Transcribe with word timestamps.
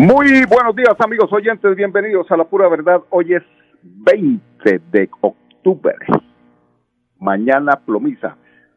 Muy 0.00 0.46
buenos 0.46 0.74
días 0.74 0.94
amigos 0.98 1.30
oyentes, 1.30 1.76
bienvenidos 1.76 2.30
a 2.30 2.36
la 2.38 2.44
pura 2.44 2.70
verdad. 2.70 3.02
Hoy 3.10 3.34
es 3.34 3.42
20 3.82 4.80
de 4.90 5.10
octubre, 5.20 5.94
mañana 7.18 7.72
plomiza. 7.84 8.34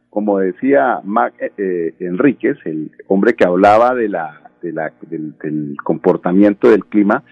Como 0.09 0.39
decía 0.39 0.99
Mac 1.05 1.33
eh, 1.39 1.53
eh, 1.57 1.95
Enríquez, 2.01 2.57
el 2.65 2.91
hombre 3.07 3.35
que 3.35 3.45
hablaba 3.45 3.95
de 3.95 4.09
la, 4.09 4.51
de 4.61 4.73
la 4.73 4.91
del, 5.03 5.77
comportamiento 5.81 6.69
del 6.69 6.83
clima, 6.83 7.23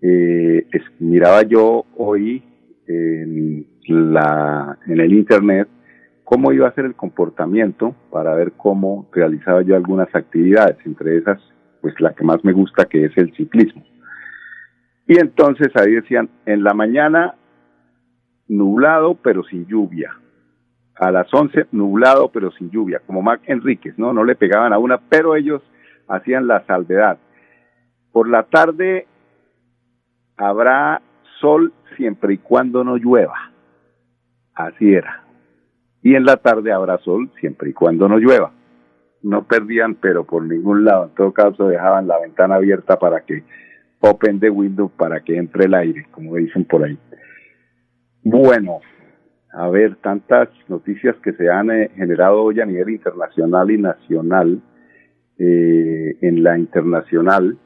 eh, 0.00 0.66
miraba 0.98 1.42
yo 1.42 1.84
hoy 1.98 2.42
en, 2.86 3.66
la, 3.86 4.78
en 4.86 4.98
el 4.98 5.12
internet 5.12 5.68
cómo 6.24 6.52
iba 6.52 6.68
a 6.68 6.74
ser 6.74 6.86
el 6.86 6.94
comportamiento 6.94 7.94
para 8.10 8.34
ver 8.34 8.52
cómo 8.52 9.10
realizaba 9.12 9.60
yo 9.60 9.76
algunas 9.76 10.08
actividades, 10.14 10.78
entre 10.86 11.18
esas 11.18 11.38
pues 11.80 11.94
la 12.00 12.12
que 12.14 12.24
más 12.24 12.44
me 12.44 12.52
gusta 12.52 12.84
que 12.86 13.04
es 13.04 13.16
el 13.16 13.32
ciclismo. 13.34 13.84
Y 15.06 15.18
entonces 15.18 15.68
ahí 15.74 15.92
decían, 15.92 16.28
en 16.46 16.62
la 16.62 16.74
mañana 16.74 17.34
nublado 18.48 19.14
pero 19.16 19.42
sin 19.44 19.66
lluvia. 19.66 20.16
A 20.96 21.10
las 21.10 21.32
11 21.32 21.68
nublado 21.72 22.30
pero 22.30 22.50
sin 22.52 22.70
lluvia, 22.70 23.00
como 23.06 23.22
Mac 23.22 23.40
Enríquez, 23.46 23.98
¿no? 23.98 24.12
No 24.12 24.24
le 24.24 24.34
pegaban 24.34 24.72
a 24.72 24.78
una, 24.78 24.98
pero 24.98 25.34
ellos 25.34 25.62
hacían 26.08 26.46
la 26.46 26.64
salvedad. 26.66 27.18
Por 28.12 28.28
la 28.28 28.44
tarde 28.44 29.06
habrá 30.36 31.00
sol 31.40 31.72
siempre 31.96 32.34
y 32.34 32.38
cuando 32.38 32.84
no 32.84 32.96
llueva. 32.96 33.52
Así 34.54 34.92
era. 34.92 35.24
Y 36.02 36.14
en 36.14 36.24
la 36.24 36.36
tarde 36.36 36.72
habrá 36.72 36.98
sol 36.98 37.30
siempre 37.40 37.70
y 37.70 37.72
cuando 37.72 38.08
no 38.08 38.18
llueva 38.18 38.52
no 39.22 39.46
perdían, 39.46 39.94
pero 39.96 40.24
por 40.24 40.42
ningún 40.44 40.84
lado. 40.84 41.06
En 41.06 41.14
todo 41.14 41.32
caso, 41.32 41.68
dejaban 41.68 42.06
la 42.06 42.18
ventana 42.20 42.56
abierta 42.56 42.98
para 42.98 43.20
que 43.20 43.44
open 44.00 44.40
the 44.40 44.50
window 44.50 44.90
para 44.90 45.20
que 45.20 45.36
entre 45.36 45.66
el 45.66 45.74
aire, 45.74 46.06
como 46.10 46.36
dicen 46.36 46.64
por 46.64 46.84
ahí. 46.84 46.98
Bueno, 48.22 48.80
a 49.52 49.68
ver, 49.68 49.96
tantas 49.96 50.48
noticias 50.68 51.16
que 51.22 51.32
se 51.32 51.50
han 51.50 51.70
eh, 51.70 51.90
generado 51.96 52.42
hoy 52.42 52.60
a 52.60 52.66
nivel 52.66 52.90
internacional 52.90 53.70
y 53.70 53.78
nacional. 53.78 54.62
Eh, 55.38 56.18
en 56.20 56.42
la 56.42 56.58
internacional 56.58 57.56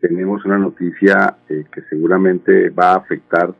tenemos 0.00 0.44
una 0.46 0.58
noticia 0.58 1.36
eh, 1.48 1.64
que 1.70 1.82
seguramente 1.90 2.70
va 2.70 2.92
a 2.92 2.96
afectar 2.96 3.54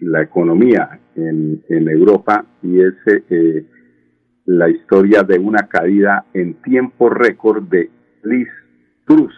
la 0.00 0.22
economía 0.22 0.98
en, 1.14 1.62
en 1.68 1.88
Europa 1.88 2.44
y 2.62 2.80
es 2.80 2.94
la 4.46 4.68
historia 4.70 5.22
de 5.22 5.38
una 5.38 5.68
caída 5.68 6.24
en 6.32 6.54
tiempo 6.62 7.10
récord 7.10 7.64
de 7.64 7.90
Liz 8.22 8.48
Truss. 9.04 9.34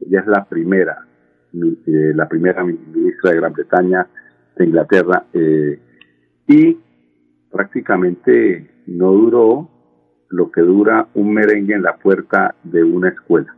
Ella 0.00 0.20
es 0.20 0.26
la 0.26 0.44
primera, 0.44 1.06
eh, 1.54 2.12
la 2.14 2.28
primera 2.28 2.62
ministra 2.62 3.30
de 3.30 3.36
Gran 3.36 3.52
Bretaña, 3.52 4.06
de 4.56 4.64
Inglaterra, 4.64 5.24
eh, 5.32 5.80
y 6.46 6.78
prácticamente 7.50 8.70
no 8.86 9.12
duró 9.12 9.70
lo 10.28 10.50
que 10.50 10.60
dura 10.60 11.08
un 11.14 11.32
merengue 11.32 11.74
en 11.74 11.82
la 11.82 11.96
puerta 11.96 12.54
de 12.64 12.84
una 12.84 13.08
escuela. 13.08 13.54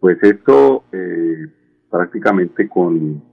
Pues 0.00 0.18
esto 0.22 0.84
eh, 0.90 1.46
prácticamente 1.90 2.68
con 2.68 3.30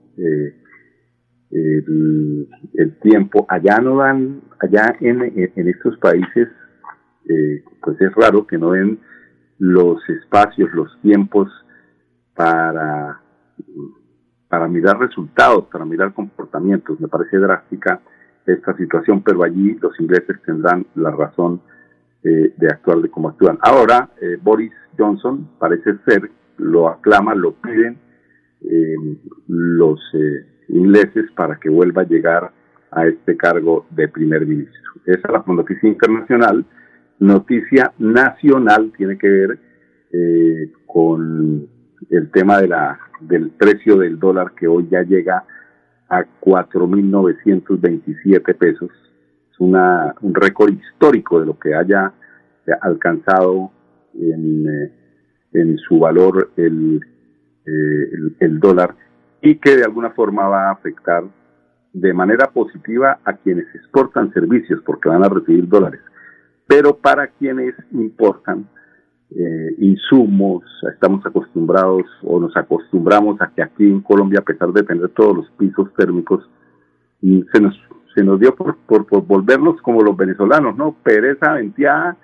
el, 1.50 2.98
tiempo. 3.02 3.46
Allá 3.48 3.78
no 3.78 3.96
dan, 3.98 4.42
allá 4.60 4.94
en, 5.00 5.22
en 5.22 5.68
estos 5.68 5.96
países, 5.98 6.48
eh, 7.28 7.64
pues 7.82 8.00
es 8.00 8.14
raro 8.14 8.46
que 8.46 8.58
no 8.58 8.72
den 8.72 8.98
los 9.58 10.06
espacios, 10.08 10.70
los 10.72 11.00
tiempos 11.02 11.48
para, 12.34 13.20
para 14.48 14.68
mirar 14.68 14.98
resultados, 14.98 15.66
para 15.70 15.84
mirar 15.84 16.14
comportamientos. 16.14 17.00
Me 17.00 17.08
parece 17.08 17.38
drástica 17.38 18.00
esta 18.46 18.76
situación, 18.76 19.22
pero 19.22 19.42
allí 19.42 19.78
los 19.80 19.98
ingleses 20.00 20.40
tendrán 20.44 20.86
la 20.94 21.10
razón 21.10 21.60
eh, 22.22 22.54
de 22.56 22.68
actuar 22.68 22.98
de 22.98 23.10
cómo 23.10 23.28
actúan. 23.28 23.58
Ahora, 23.60 24.10
eh, 24.20 24.38
Boris 24.40 24.72
Johnson 24.98 25.50
parece 25.58 25.96
ser, 26.06 26.30
lo 26.58 26.88
aclama, 26.88 27.34
lo 27.34 27.54
piden 27.54 27.98
eh, 28.62 28.94
los 29.46 30.00
eh, 30.14 30.46
ingleses 30.72 31.30
para 31.32 31.56
que 31.56 31.68
vuelva 31.68 32.02
a 32.02 32.06
llegar 32.06 32.52
a 32.90 33.06
este 33.06 33.36
cargo 33.36 33.86
de 33.90 34.08
primer 34.08 34.46
ministro. 34.46 34.80
Esa 35.06 35.28
es 35.28 35.32
la 35.32 35.44
noticia 35.46 35.88
internacional. 35.88 36.64
Noticia 37.18 37.92
nacional 37.98 38.92
tiene 38.96 39.18
que 39.18 39.28
ver 39.28 39.58
eh, 40.12 40.72
con 40.86 41.68
el 42.08 42.30
tema 42.30 42.60
de 42.60 42.68
la, 42.68 42.98
del 43.20 43.50
precio 43.50 43.96
del 43.96 44.18
dólar 44.18 44.54
que 44.54 44.66
hoy 44.66 44.88
ya 44.90 45.02
llega 45.02 45.44
a 46.08 46.24
4.927 46.40 48.56
pesos. 48.56 48.90
Es 49.52 49.60
una, 49.60 50.14
un 50.22 50.34
récord 50.34 50.72
histórico 50.72 51.40
de 51.40 51.46
lo 51.46 51.58
que 51.58 51.74
haya 51.74 52.14
alcanzado 52.80 53.70
en, 54.14 54.66
eh, 54.66 54.90
en 55.52 55.76
su 55.78 55.98
valor 55.98 56.52
el, 56.56 57.00
eh, 57.66 58.08
el, 58.12 58.36
el 58.40 58.60
dólar 58.60 58.94
y 59.42 59.56
que 59.56 59.76
de 59.76 59.84
alguna 59.84 60.10
forma 60.10 60.48
va 60.48 60.68
a 60.68 60.72
afectar 60.72 61.24
de 61.92 62.12
manera 62.12 62.50
positiva 62.50 63.18
a 63.24 63.32
quienes 63.34 63.66
exportan 63.74 64.32
servicios 64.32 64.80
porque 64.84 65.08
van 65.08 65.24
a 65.24 65.28
recibir 65.28 65.68
dólares, 65.68 66.00
pero 66.66 66.96
para 66.96 67.28
quienes 67.28 67.74
importan 67.92 68.66
eh, 69.30 69.74
insumos, 69.78 70.64
estamos 70.92 71.24
acostumbrados 71.24 72.04
o 72.22 72.40
nos 72.40 72.56
acostumbramos 72.56 73.40
a 73.40 73.48
que 73.48 73.62
aquí 73.62 73.84
en 73.84 74.00
Colombia, 74.00 74.40
a 74.40 74.44
pesar 74.44 74.72
de 74.72 74.82
tener 74.82 75.08
todos 75.10 75.36
los 75.36 75.50
pisos 75.52 75.92
térmicos, 75.94 76.48
se 77.20 77.60
nos, 77.60 77.80
se 78.14 78.24
nos 78.24 78.40
dio 78.40 78.54
por, 78.54 78.76
por, 78.86 79.06
por 79.06 79.24
volvernos 79.26 79.80
como 79.82 80.02
los 80.02 80.16
venezolanos, 80.16 80.76
¿no? 80.76 80.96
Pereza, 81.02 81.52
venteada, 81.52 82.16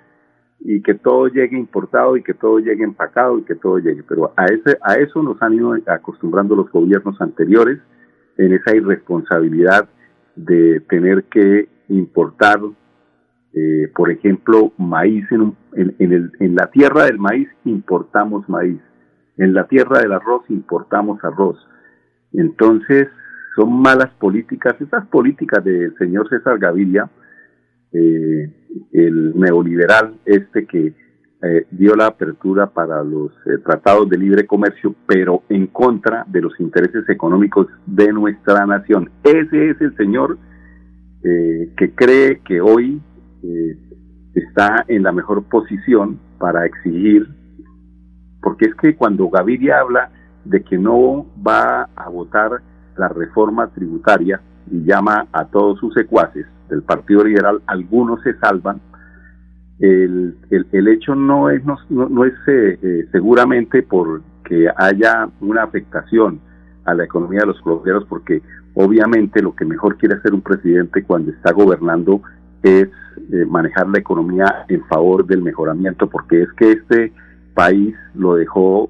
y 0.59 0.81
que 0.81 0.95
todo 0.95 1.27
llegue 1.27 1.57
importado 1.57 2.17
y 2.17 2.23
que 2.23 2.33
todo 2.33 2.59
llegue 2.59 2.83
empacado 2.83 3.37
y 3.39 3.43
que 3.43 3.55
todo 3.55 3.77
llegue. 3.79 4.03
Pero 4.03 4.33
a, 4.35 4.45
ese, 4.45 4.77
a 4.81 4.95
eso 4.95 5.21
nos 5.21 5.41
han 5.41 5.53
ido 5.53 5.75
acostumbrando 5.87 6.55
los 6.55 6.71
gobiernos 6.71 7.19
anteriores 7.21 7.79
en 8.37 8.53
esa 8.53 8.75
irresponsabilidad 8.75 9.87
de 10.35 10.79
tener 10.81 11.23
que 11.25 11.69
importar, 11.89 12.59
eh, 13.53 13.91
por 13.95 14.11
ejemplo, 14.11 14.73
maíz. 14.77 15.25
En, 15.31 15.55
en, 15.73 15.95
en, 15.99 16.11
el, 16.11 16.31
en 16.39 16.55
la 16.55 16.69
tierra 16.71 17.05
del 17.05 17.19
maíz 17.19 17.49
importamos 17.65 18.47
maíz. 18.49 18.79
En 19.37 19.53
la 19.53 19.67
tierra 19.67 19.99
del 19.99 20.13
arroz 20.13 20.43
importamos 20.49 21.23
arroz. 21.23 21.57
Entonces, 22.33 23.07
son 23.55 23.81
malas 23.81 24.09
políticas. 24.19 24.75
Esas 24.79 25.07
políticas 25.07 25.63
del 25.63 25.95
señor 25.97 26.29
César 26.29 26.59
Gaviria, 26.59 27.09
eh, 27.93 28.49
el 28.91 29.39
neoliberal 29.39 30.19
este 30.25 30.65
que 30.65 30.93
eh, 31.39 31.67
dio 31.69 31.95
la 31.95 32.07
apertura 32.07 32.65
para 32.65 33.03
los 33.03 33.31
eh, 33.45 33.59
tratados 33.63 34.09
de 34.09 34.17
libre 34.17 34.47
comercio, 34.47 34.95
pero 35.05 35.43
en 35.49 35.67
contra 35.67 36.25
de 36.27 36.41
los 36.41 36.59
intereses 36.59 37.07
económicos 37.09 37.67
de 37.85 38.11
nuestra 38.11 38.65
nación. 38.65 39.11
Ese 39.23 39.69
es 39.69 39.79
el 39.79 39.95
señor 39.97 40.39
eh, 41.23 41.71
que 41.77 41.93
cree 41.93 42.39
que 42.39 42.59
hoy 42.59 42.99
está 44.33 44.83
en 44.87 45.03
la 45.03 45.11
mejor 45.11 45.43
posición 45.43 46.19
para 46.39 46.65
exigir, 46.65 47.27
porque 48.41 48.65
es 48.65 48.75
que 48.75 48.95
cuando 48.95 49.29
Gaviria 49.29 49.79
habla 49.79 50.09
de 50.43 50.63
que 50.63 50.77
no 50.77 51.27
va 51.47 51.83
a 51.95 52.09
votar 52.09 52.61
la 52.97 53.09
reforma 53.09 53.67
tributaria 53.67 54.41
y 54.71 54.83
llama 54.83 55.27
a 55.31 55.45
todos 55.45 55.79
sus 55.79 55.93
secuaces, 55.93 56.47
del 56.69 56.83
Partido 56.83 57.23
Liberal, 57.23 57.61
algunos 57.67 58.21
se 58.23 58.37
salvan. 58.37 58.81
El, 59.79 60.35
el, 60.49 60.87
hecho 60.87 61.13
no 61.13 61.51
es, 61.51 61.63
no, 61.63 61.77
no 61.89 62.25
es 62.25 62.33
eh, 62.47 62.79
eh, 62.81 63.07
seguramente 63.11 63.83
porque 63.83 64.67
haya 64.75 65.29
una 65.39 65.63
afectación 65.63 66.39
a 66.85 66.95
la 66.95 67.03
economía 67.03 67.41
de 67.41 67.47
los 67.47 67.61
colombianos, 67.61 68.05
porque 68.09 68.41
obviamente 68.73 69.41
lo 69.41 69.55
que 69.55 69.65
mejor 69.65 69.97
quiere 69.97 70.15
hacer 70.15 70.33
un 70.33 70.41
presidente 70.41 71.03
cuando 71.03 71.31
está 71.31 71.51
gobernando 71.51 72.21
es 72.63 72.87
eh, 72.87 73.45
manejar 73.47 73.87
la 73.89 73.99
economía 73.99 74.65
en 74.67 74.83
favor 74.85 75.27
del 75.27 75.43
mejoramiento, 75.43 76.09
porque 76.09 76.41
es 76.41 76.51
que 76.53 76.71
este 76.71 77.13
país 77.53 77.95
lo 78.15 78.35
dejó, 78.35 78.89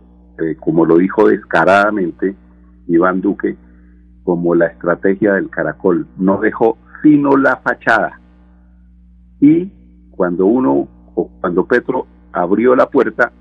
como 0.59 0.85
lo 0.85 0.97
dijo 0.97 1.27
descaradamente 1.27 2.35
Iván 2.87 3.21
Duque, 3.21 3.57
como 4.23 4.55
la 4.55 4.67
estrategia 4.67 5.33
del 5.35 5.49
caracol, 5.49 6.05
no 6.17 6.39
dejó 6.39 6.77
sino 7.01 7.37
la 7.37 7.57
fachada. 7.57 8.19
Y 9.39 9.71
cuando 10.11 10.45
uno, 10.45 10.87
o 11.15 11.31
cuando 11.39 11.65
Petro 11.65 12.07
abrió 12.31 12.75
la 12.75 12.89
puerta, 12.89 13.31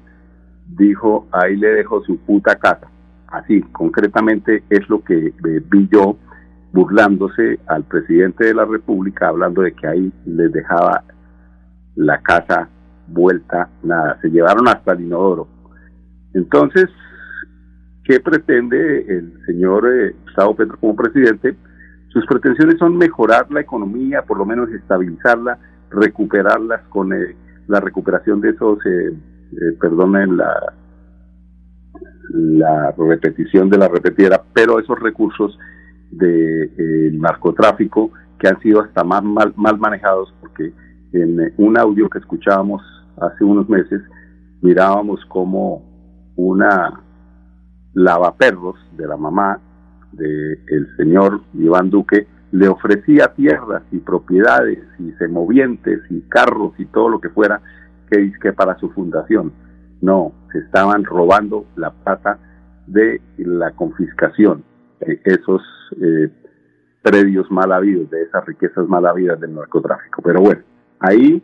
dijo, 0.67 1.27
ahí 1.33 1.57
le 1.57 1.69
dejo 1.69 2.03
su 2.03 2.19
puta 2.19 2.57
casa. 2.57 2.89
Así, 3.29 3.61
concretamente 3.73 4.63
es 4.71 4.89
lo 4.89 5.03
que 5.03 5.29
eh, 5.29 5.63
vi 5.71 5.89
yo 5.91 6.17
burlándose 6.73 7.59
al 7.67 7.85
presidente 7.85 8.47
de 8.47 8.55
la 8.55 8.65
República, 8.65 9.29
hablando 9.29 9.63
de 9.63 9.73
que 9.73 9.87
ahí 9.87 10.13
les 10.27 10.53
dejaba 10.53 11.05
la 11.95 12.21
casa 12.21 12.69
vuelta, 13.09 13.69
nada, 13.83 14.19
se 14.21 14.29
llevaron 14.29 14.69
hasta 14.69 14.93
el 14.93 15.03
inodoro. 15.03 15.49
Entonces, 16.35 16.87
¿qué 18.05 18.21
pretende 18.21 19.07
el 19.09 19.33
señor 19.47 19.89
eh, 19.91 20.15
Gustavo 20.25 20.57
Petro 20.57 20.77
como 20.79 20.97
presidente? 20.97 21.57
Sus 22.17 22.25
pretensiones 22.25 22.79
son 22.79 22.97
mejorar 22.97 23.47
la 23.51 23.61
economía, 23.61 24.23
por 24.23 24.39
lo 24.39 24.47
menos 24.47 24.71
estabilizarla, 24.71 25.59
recuperarlas 25.91 26.81
con 26.89 27.13
eh, 27.13 27.37
la 27.69 27.79
recuperación 27.79 28.41
de 28.41 28.53
esos, 28.53 28.79
eh, 28.87 29.13
eh, 29.53 29.77
perdonen 29.79 30.39
la, 30.39 30.73
la 32.31 32.95
repetición 32.97 33.69
de 33.69 33.77
la 33.77 33.89
repetidera, 33.89 34.43
pero 34.55 34.81
esos 34.81 34.99
recursos 34.99 35.59
del 36.11 36.75
de, 36.75 37.11
narcotráfico 37.19 38.11
que 38.39 38.49
han 38.49 38.59
sido 38.63 38.81
hasta 38.81 39.05
más 39.05 39.23
mal, 39.23 39.53
mal 39.55 39.79
manejados 39.79 40.33
porque 40.41 40.73
en 41.13 41.53
un 41.59 41.79
audio 41.79 42.09
que 42.09 42.21
escuchábamos 42.21 42.81
hace 43.21 43.45
unos 43.45 43.69
meses 43.69 44.01
mirábamos 44.63 45.23
como 45.27 45.83
una 46.37 46.99
lavaperros 47.93 48.77
de 48.97 49.07
la 49.07 49.19
mamá 49.19 49.61
del 50.17 50.59
el 50.69 50.97
señor 50.97 51.41
Iván 51.55 51.91
Duque 51.91 52.27
le 52.53 52.69
ofrecía 52.69 53.35
tierras 53.35 53.83
y 53.91 53.99
propiedades 53.99 54.79
y 54.99 55.13
semovientes 55.13 56.01
y 56.11 56.21
carros 56.23 56.73
y 56.79 56.87
todo 56.87 57.09
lo 57.09 57.21
que 57.21 57.29
fuera 57.29 57.61
que, 58.11 58.33
que 58.41 58.53
para 58.53 58.79
su 58.79 58.91
fundación. 58.91 59.53
No, 60.01 60.33
se 60.53 60.59
estaban 60.59 61.05
robando 61.05 61.67
la 61.77 61.91
plata 61.91 62.39
de 62.87 63.21
la 63.39 63.73
confiscación, 63.73 64.65
de 65.01 65.21
esos 65.25 65.63
eh, 66.01 66.31
predios 67.03 67.51
mal 67.51 67.73
habidos, 67.73 68.11
de 68.11 68.23
esas 68.23 68.45
riquezas 68.47 68.87
mal 68.89 69.07
habidas 69.07 69.41
del 69.41 69.55
narcotráfico. 69.55 70.23
Pero 70.23 70.41
bueno, 70.41 70.63
ahí 71.01 71.43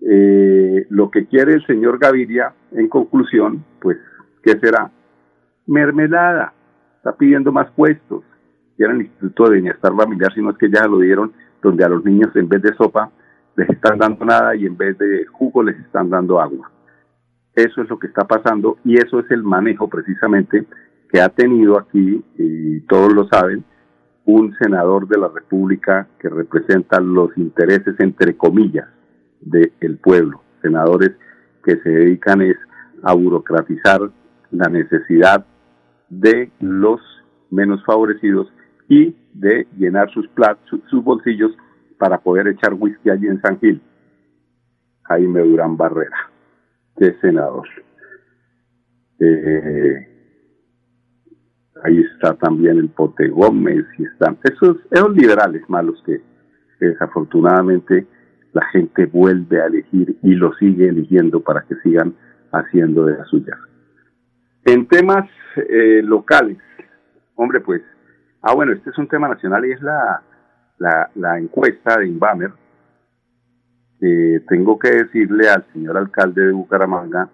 eh, 0.00 0.86
lo 0.90 1.10
que 1.10 1.26
quiere 1.26 1.54
el 1.54 1.66
señor 1.66 1.98
Gaviria, 1.98 2.52
en 2.72 2.88
conclusión, 2.88 3.64
pues, 3.80 3.98
¿qué 4.42 4.58
será? 4.60 4.90
Mermelada, 5.66 6.52
pidiendo 7.12 7.52
más 7.52 7.70
puestos, 7.72 8.24
era 8.78 8.92
el 8.92 9.02
Instituto 9.02 9.44
de 9.44 9.60
Bienestar 9.60 9.92
Familiar, 9.94 10.32
sino 10.34 10.50
es 10.50 10.58
que 10.58 10.70
ya 10.70 10.86
lo 10.86 10.98
dieron, 11.00 11.32
donde 11.62 11.84
a 11.84 11.88
los 11.88 12.04
niños 12.04 12.34
en 12.36 12.48
vez 12.48 12.62
de 12.62 12.74
sopa 12.74 13.10
les 13.56 13.68
están 13.70 13.98
dando 13.98 14.24
nada 14.24 14.54
y 14.54 14.66
en 14.66 14.76
vez 14.76 14.96
de 14.98 15.26
jugo 15.26 15.62
les 15.62 15.78
están 15.80 16.10
dando 16.10 16.40
agua. 16.40 16.70
Eso 17.54 17.82
es 17.82 17.88
lo 17.88 17.98
que 17.98 18.06
está 18.06 18.24
pasando 18.24 18.78
y 18.84 18.96
eso 18.96 19.18
es 19.18 19.30
el 19.30 19.42
manejo 19.42 19.88
precisamente 19.88 20.64
que 21.10 21.20
ha 21.20 21.28
tenido 21.28 21.78
aquí, 21.78 22.22
y 22.36 22.80
todos 22.82 23.12
lo 23.12 23.26
saben, 23.28 23.64
un 24.26 24.54
senador 24.60 25.08
de 25.08 25.18
la 25.18 25.28
República 25.28 26.06
que 26.20 26.28
representa 26.28 27.00
los 27.00 27.36
intereses, 27.38 27.98
entre 27.98 28.36
comillas, 28.36 28.86
del 29.40 29.98
pueblo. 30.02 30.42
Senadores 30.60 31.12
que 31.64 31.78
se 31.78 31.88
dedican 31.88 32.42
es 32.42 32.56
a 33.02 33.14
burocratizar 33.14 34.02
la 34.50 34.68
necesidad 34.68 35.46
de 36.08 36.50
los 36.60 37.00
menos 37.50 37.84
favorecidos 37.84 38.52
y 38.88 39.14
de 39.34 39.66
llenar 39.76 40.10
sus, 40.10 40.26
platos, 40.28 40.80
sus 40.88 41.02
bolsillos 41.04 41.52
para 41.98 42.18
poder 42.18 42.48
echar 42.48 42.74
whisky 42.74 43.10
allí 43.10 43.26
en 43.26 43.40
San 43.40 43.58
Gil. 43.60 43.80
Jaime 45.02 45.40
Durán 45.40 45.76
Barrera, 45.76 46.30
de 46.96 47.18
senador. 47.20 47.66
Eh, 49.20 50.06
ahí 51.82 52.00
está 52.00 52.34
también 52.34 52.78
el 52.78 52.88
Pote 52.90 53.28
Gómez 53.28 53.84
y 53.98 54.04
están 54.04 54.38
esos, 54.44 54.76
esos 54.90 55.16
liberales 55.16 55.62
malos 55.68 56.02
que, 56.04 56.20
desafortunadamente 56.80 58.06
la 58.52 58.64
gente 58.66 59.06
vuelve 59.06 59.60
a 59.60 59.66
elegir 59.66 60.16
y 60.22 60.34
lo 60.34 60.54
sigue 60.54 60.88
eligiendo 60.88 61.40
para 61.40 61.62
que 61.62 61.74
sigan 61.82 62.14
haciendo 62.52 63.04
de 63.04 63.16
las 63.16 63.28
suyas. 63.28 63.58
En 64.68 64.86
temas 64.86 65.28
eh, 65.56 66.02
locales, 66.02 66.58
hombre, 67.36 67.60
pues 67.60 67.82
Ah, 68.40 68.54
bueno, 68.54 68.72
este 68.72 68.90
es 68.90 68.98
un 68.98 69.08
tema 69.08 69.28
nacional 69.28 69.64
y 69.66 69.72
es 69.72 69.82
la, 69.82 70.22
la, 71.14 71.38
encuesta 71.38 71.98
de 71.98 72.06
Inbamer. 72.06 72.52
tengo 74.48 74.78
que 74.78 74.90
decirle 74.90 75.48
al 75.48 75.66
señor 75.72 75.96
alcalde 75.96 76.46
de 76.46 76.52
Bucaramanga 76.52 77.28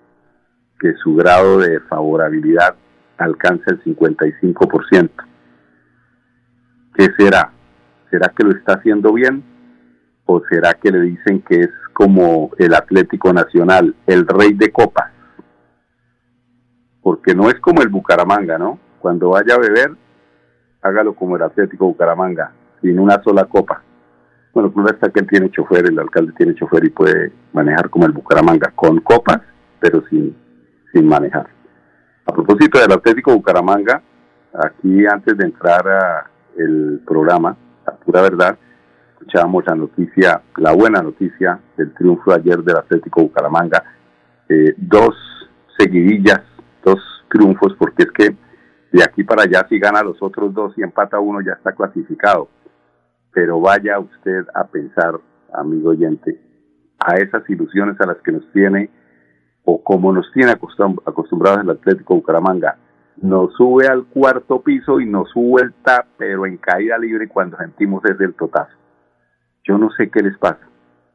que 0.81 0.95
su 0.95 1.15
grado 1.15 1.59
de 1.59 1.79
favorabilidad 1.81 2.75
alcanza 3.19 3.71
el 3.71 3.85
55%. 3.85 5.11
¿Qué 6.95 7.09
será? 7.19 7.53
¿Será 8.11 8.33
que 8.35 8.45
lo 8.45 8.53
está 8.53 8.75
haciendo 8.75 9.13
bien? 9.13 9.45
¿O 10.25 10.43
será 10.49 10.73
que 10.75 10.91
le 10.91 11.01
dicen 11.01 11.43
que 11.43 11.61
es 11.61 11.71
como 11.93 12.51
el 12.59 12.73
Atlético 12.73 13.33
Nacional, 13.33 13.95
el 14.07 14.27
rey 14.27 14.55
de 14.55 14.73
copas? 14.73 15.14
Porque 17.05 17.35
no 17.35 17.51
es 17.51 17.61
como 17.61 17.83
el 17.83 17.89
Bucaramanga, 17.89 18.57
¿no? 18.57 18.79
Cuando 18.99 19.29
vaya 19.29 19.55
a 19.55 19.59
beber, 19.59 19.93
hágalo 20.81 21.15
como 21.15 21.37
el 21.37 21.43
Atlético 21.43 21.87
Bucaramanga, 21.87 22.53
sin 22.81 22.99
una 22.99 23.23
sola 23.23 23.45
copa. 23.45 23.83
Bueno, 24.55 24.73
pues 24.73 24.87
está 24.93 25.11
que 25.11 25.21
él 25.21 25.27
tiene 25.27 25.51
chofer, 25.51 25.87
el 25.87 25.99
alcalde 25.99 26.33
tiene 26.33 26.55
chofer 26.55 26.83
y 26.87 26.89
puede 26.89 27.31
manejar 27.53 27.91
como 27.91 28.07
el 28.07 28.13
Bucaramanga, 28.13 28.73
con 28.75 29.01
copas, 29.01 29.43
pero 29.81 30.03
sin, 30.09 30.35
sin 30.93 31.07
manejar. 31.07 31.47
A 32.25 32.33
propósito 32.33 32.81
del 32.81 32.93
Atlético 32.93 33.35
Bucaramanga, 33.35 34.01
aquí 34.55 35.07
antes 35.07 35.37
de 35.37 35.45
entrar 35.45 35.87
a 35.87 36.31
el 36.57 37.03
programa, 37.07 37.55
a 37.85 37.91
pura 37.93 38.23
verdad, 38.23 38.57
escuchábamos 39.13 39.67
la 39.67 39.75
noticia, 39.75 40.41
la 40.57 40.73
buena 40.73 41.03
noticia 41.03 41.61
del 41.77 41.93
triunfo 41.93 42.33
ayer 42.33 42.63
del 42.63 42.79
Atlético 42.79 43.21
Bucaramanga. 43.25 43.85
Eh, 44.49 44.73
dos 44.79 45.15
seguidillas, 45.77 46.41
dos 46.85 47.01
triunfos, 47.29 47.75
porque 47.79 48.05
es 48.05 48.11
que 48.13 48.37
de 48.93 49.03
aquí 49.03 49.25
para 49.25 49.43
allá, 49.43 49.67
si 49.69 49.79
gana 49.79 50.03
los 50.03 50.23
otros 50.23 50.55
dos 50.55 50.73
y 50.79 50.83
empata 50.83 51.19
uno, 51.19 51.41
ya 51.41 51.53
está 51.53 51.73
clasificado. 51.73 52.49
Pero 53.33 53.61
vaya 53.61 53.99
usted 53.99 54.45
a 54.55 54.65
pensar, 54.65 55.19
amigo 55.53 55.91
oyente, 55.91 56.41
a 57.01 57.17
esas 57.17 57.49
ilusiones 57.51 58.01
a 58.01 58.07
las 58.07 58.19
que 58.19 58.31
nos 58.31 58.49
tiene, 58.53 58.91
o 59.65 59.83
como 59.83 60.13
nos 60.13 60.31
tiene 60.33 60.53
acostumbrados 60.53 61.63
el 61.63 61.71
Atlético 61.71 62.15
Bucaramanga. 62.15 62.77
Nos 63.17 63.55
sube 63.55 63.89
al 63.89 64.05
cuarto 64.07 64.61
piso 64.63 65.01
y 65.01 65.07
nos 65.07 65.31
suelta, 65.31 66.07
pero 66.17 66.47
en 66.47 66.59
caída 66.59 66.99
libre 66.99 67.29
cuando 67.29 67.57
sentimos 67.57 68.03
desde 68.03 68.27
el 68.27 68.35
totazo. 68.35 68.77
Yo 69.65 69.79
no 69.79 69.91
sé 69.93 70.11
qué 70.11 70.21
les 70.21 70.37
pasa. 70.39 70.61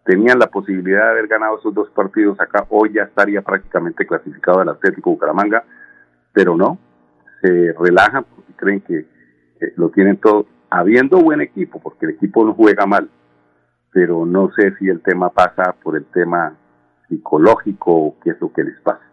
Tenían 0.10 0.40
la 0.40 0.48
posibilidad 0.48 1.04
de 1.04 1.12
haber 1.12 1.28
ganado 1.28 1.60
esos 1.60 1.72
dos 1.72 1.88
partidos 1.92 2.40
acá, 2.40 2.66
hoy 2.70 2.92
ya 2.94 3.04
estaría 3.04 3.44
prácticamente 3.44 4.08
clasificado 4.08 4.60
el 4.64 4.70
Atlético 4.70 5.12
Bucaramanga, 5.12 5.64
pero 6.34 6.58
no, 6.58 6.80
se 7.44 7.74
relajan 7.74 8.24
porque 8.24 8.54
creen 8.56 8.82
que, 8.82 9.06
lo 9.76 9.90
tienen 9.90 10.18
todo, 10.18 10.48
habiendo 10.72 11.20
buen 11.20 11.42
equipo, 11.42 11.80
porque 11.80 12.08
el 12.08 12.14
equipo 12.14 12.44
no 12.44 12.56
juega 12.56 12.88
mal, 12.88 13.08
pero 13.92 14.26
no 14.26 14.50
sé 14.54 14.76
si 14.80 14.90
el 14.90 15.00
tema 15.02 15.30
pasa 15.30 15.76
por 15.84 15.96
el 15.96 16.06
tema 16.06 16.56
psicológico 17.08 17.94
o 17.94 18.20
qué 18.24 18.32
es 18.32 18.42
lo 18.42 18.52
que 18.52 18.64
les 18.64 18.82
pasa. 18.82 19.04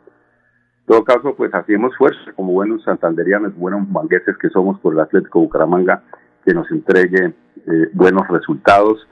En 0.81 0.87
todo 0.87 1.05
caso, 1.05 1.35
pues 1.37 1.53
hacemos 1.53 1.95
fuerza 1.99 2.33
como 2.35 2.55
buenos 2.55 2.83
santanderianos, 2.85 3.55
buenos 3.55 3.87
mangueses 3.87 4.39
que 4.39 4.49
somos 4.49 4.81
por 4.81 4.95
el 4.95 5.01
Atlético 5.01 5.41
Bucaramanga, 5.41 6.05
que 6.43 6.55
nos 6.55 6.71
entregue 6.71 7.35
eh, 7.67 7.91
buenos 7.93 8.27
resultados 8.29 9.07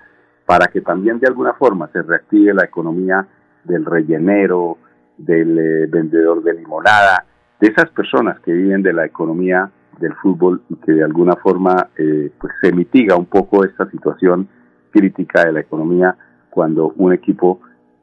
para 0.46 0.66
que 0.68 0.80
también 0.80 1.18
de 1.18 1.26
alguna 1.26 1.54
forma 1.54 1.88
se 1.92 2.02
reactive 2.02 2.54
la 2.54 2.64
economía 2.64 3.26
del 3.64 3.84
rellenero, 3.84 4.78
del 5.16 5.58
eh, 5.58 5.86
vendedor 5.86 6.42
de 6.42 6.54
limonada, 6.54 7.24
de 7.60 7.68
esas 7.68 7.88
personas 7.90 8.40
que 8.40 8.52
viven 8.52 8.82
de 8.82 8.92
la 8.92 9.06
economía 9.06 9.70
del 9.98 10.14
fútbol 10.16 10.62
y 10.68 10.76
que 10.76 10.92
de 10.92 11.04
alguna 11.04 11.36
forma 11.36 11.88
eh, 11.96 12.30
pues 12.38 12.52
se 12.60 12.72
mitiga 12.72 13.16
un 13.16 13.26
poco 13.26 13.64
esta 13.64 13.88
situación 13.90 14.48
crítica 14.90 15.44
de 15.44 15.52
la 15.52 15.60
economía 15.60 16.16
cuando 16.50 16.92
un 16.96 17.12
equipo 17.12 17.60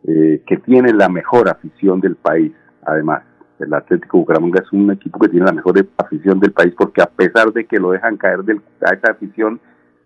eh, 0.07 0.41
que 0.47 0.57
tiene 0.57 0.93
la 0.93 1.09
mejor 1.09 1.49
afición 1.49 2.01
del 2.01 2.15
país, 2.15 2.51
además, 2.83 3.23
el 3.59 3.73
Atlético 3.73 4.17
Bucaramanga 4.17 4.61
es 4.63 4.71
un 4.73 4.89
equipo 4.89 5.19
que 5.19 5.29
tiene 5.29 5.45
la 5.45 5.51
mejor 5.51 5.75
afición 5.97 6.39
del 6.39 6.51
país 6.51 6.73
porque 6.75 7.01
a 7.01 7.05
pesar 7.05 7.53
de 7.53 7.65
que 7.65 7.77
lo 7.77 7.91
dejan 7.91 8.17
caer 8.17 8.43
del, 8.43 8.61
a 8.81 8.93
esa 8.93 9.11
afición, 9.11 9.59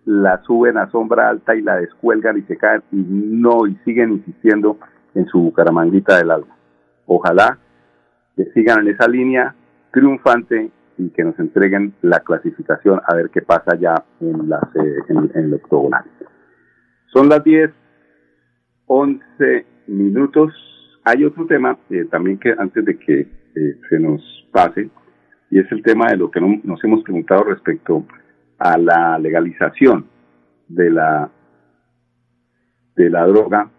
la 0.06 0.42
suben 0.44 0.78
a 0.78 0.90
sombra 0.92 1.30
alta 1.30 1.56
y 1.56 1.62
la 1.62 1.78
descuelgan 1.78 2.38
y 2.38 2.44
se 2.44 2.58
caen 2.58 2.84
y 2.92 2.98
no, 2.98 3.66
y 3.68 3.76
siguen 3.84 4.14
insistiendo 4.14 4.78
en 5.16 5.26
su 5.28 5.40
Bucaramanguita 5.40 6.18
del 6.18 6.32
alma. 6.32 6.56
Ojalá 7.08 7.58
que 8.36 8.46
sigan 8.54 8.82
en 8.82 8.94
esa 8.94 9.08
línea 9.08 9.56
triunfante 9.92 10.72
y 10.98 11.10
que 11.10 11.24
nos 11.24 11.38
entreguen 11.40 11.94
la 12.02 12.20
clasificación 12.20 13.02
a 13.06 13.16
ver 13.16 13.30
qué 13.30 13.42
pasa 13.42 13.76
ya 13.80 13.96
en, 14.22 14.50
las, 14.50 14.64
eh, 14.76 14.98
en, 15.10 15.32
el 15.34 15.54
octogonal. 15.54 16.04
Son 17.12 17.28
las 17.28 17.44
10, 17.44 17.72
11 18.86 19.66
minutos. 19.88 20.54
Hay 21.04 21.24
otro 21.26 21.46
tema 21.48 21.78
eh, 21.90 22.06
también 22.06 22.38
que 22.38 22.54
antes 22.58 22.86
de 22.86 22.98
que 22.98 23.22
eh, 23.22 23.80
se 23.90 24.00
nos 24.00 24.22
pase, 24.52 24.90
y 25.50 25.60
es 25.60 25.72
el 25.72 25.82
tema 25.84 26.08
de 26.08 26.18
lo 26.18 26.32
que 26.32 26.42
nos 26.42 26.84
hemos 26.84 27.04
preguntado 27.04 27.44
respecto 27.46 28.06
a 28.58 28.78
la 28.78 29.18
legalización 29.20 30.06
de 30.68 30.90
la 30.90 31.30
de 32.96 33.10
la 33.10 33.28
droga. 33.28 33.70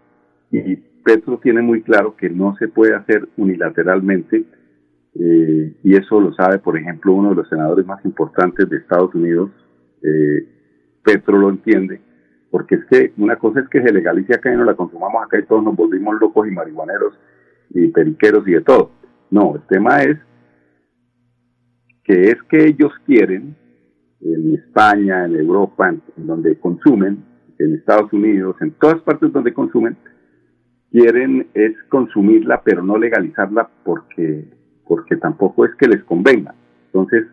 Y 0.51 0.75
Petro 0.75 1.39
tiene 1.39 1.61
muy 1.61 1.81
claro 1.81 2.15
que 2.15 2.29
no 2.29 2.55
se 2.57 2.67
puede 2.67 2.95
hacer 2.95 3.27
unilateralmente 3.37 4.45
eh, 5.15 5.75
y 5.83 5.95
eso 5.95 6.19
lo 6.19 6.33
sabe 6.33 6.59
por 6.59 6.77
ejemplo 6.77 7.13
uno 7.13 7.29
de 7.29 7.35
los 7.35 7.49
senadores 7.49 7.85
más 7.85 8.03
importantes 8.05 8.69
de 8.69 8.77
Estados 8.77 9.15
Unidos 9.15 9.49
eh, 10.03 10.47
Petro 11.03 11.37
lo 11.37 11.49
entiende 11.49 12.01
porque 12.51 12.75
es 12.75 12.85
que 12.85 13.13
una 13.17 13.35
cosa 13.37 13.61
es 13.61 13.69
que 13.69 13.81
se 13.81 13.91
legalice 13.91 14.33
acá 14.33 14.53
y 14.53 14.57
no 14.57 14.63
la 14.63 14.75
consumamos 14.75 15.23
acá 15.23 15.39
y 15.39 15.45
todos 15.45 15.63
nos 15.63 15.75
volvimos 15.75 16.19
locos 16.19 16.47
y 16.47 16.51
marihuaneros 16.51 17.13
y 17.71 17.87
periqueros 17.89 18.47
y 18.47 18.53
de 18.53 18.61
todo. 18.61 18.91
No 19.29 19.55
el 19.55 19.61
tema 19.67 20.01
es 20.01 20.17
que 22.03 22.31
es 22.31 22.41
que 22.43 22.65
ellos 22.65 22.91
quieren 23.05 23.55
en 24.21 24.55
España, 24.55 25.25
en 25.25 25.35
Europa, 25.35 25.89
en, 25.89 26.01
donde 26.17 26.57
consumen, 26.59 27.23
en 27.59 27.75
Estados 27.75 28.11
Unidos, 28.13 28.55
en 28.61 28.71
todas 28.71 29.01
partes 29.01 29.31
donde 29.31 29.53
consumen, 29.53 29.97
quieren 30.91 31.47
es 31.53 31.73
consumirla, 31.89 32.61
pero 32.63 32.83
no 32.83 32.97
legalizarla 32.97 33.69
porque, 33.83 34.45
porque 34.87 35.17
tampoco 35.17 35.65
es 35.65 35.75
que 35.75 35.87
les 35.87 36.03
convenga. 36.03 36.53
Entonces, 36.87 37.25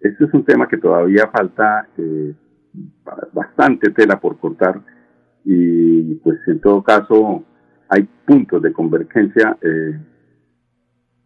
este 0.00 0.24
es 0.24 0.34
un 0.34 0.44
tema 0.44 0.68
que 0.68 0.78
todavía 0.78 1.28
falta 1.28 1.88
eh, 1.98 2.34
bastante 3.32 3.90
tela 3.90 4.20
por 4.20 4.38
cortar 4.38 4.80
y 5.44 6.14
pues 6.16 6.38
en 6.48 6.60
todo 6.60 6.82
caso 6.82 7.44
hay 7.88 8.08
puntos 8.26 8.60
de 8.62 8.72
convergencia 8.72 9.56
eh, 9.62 9.98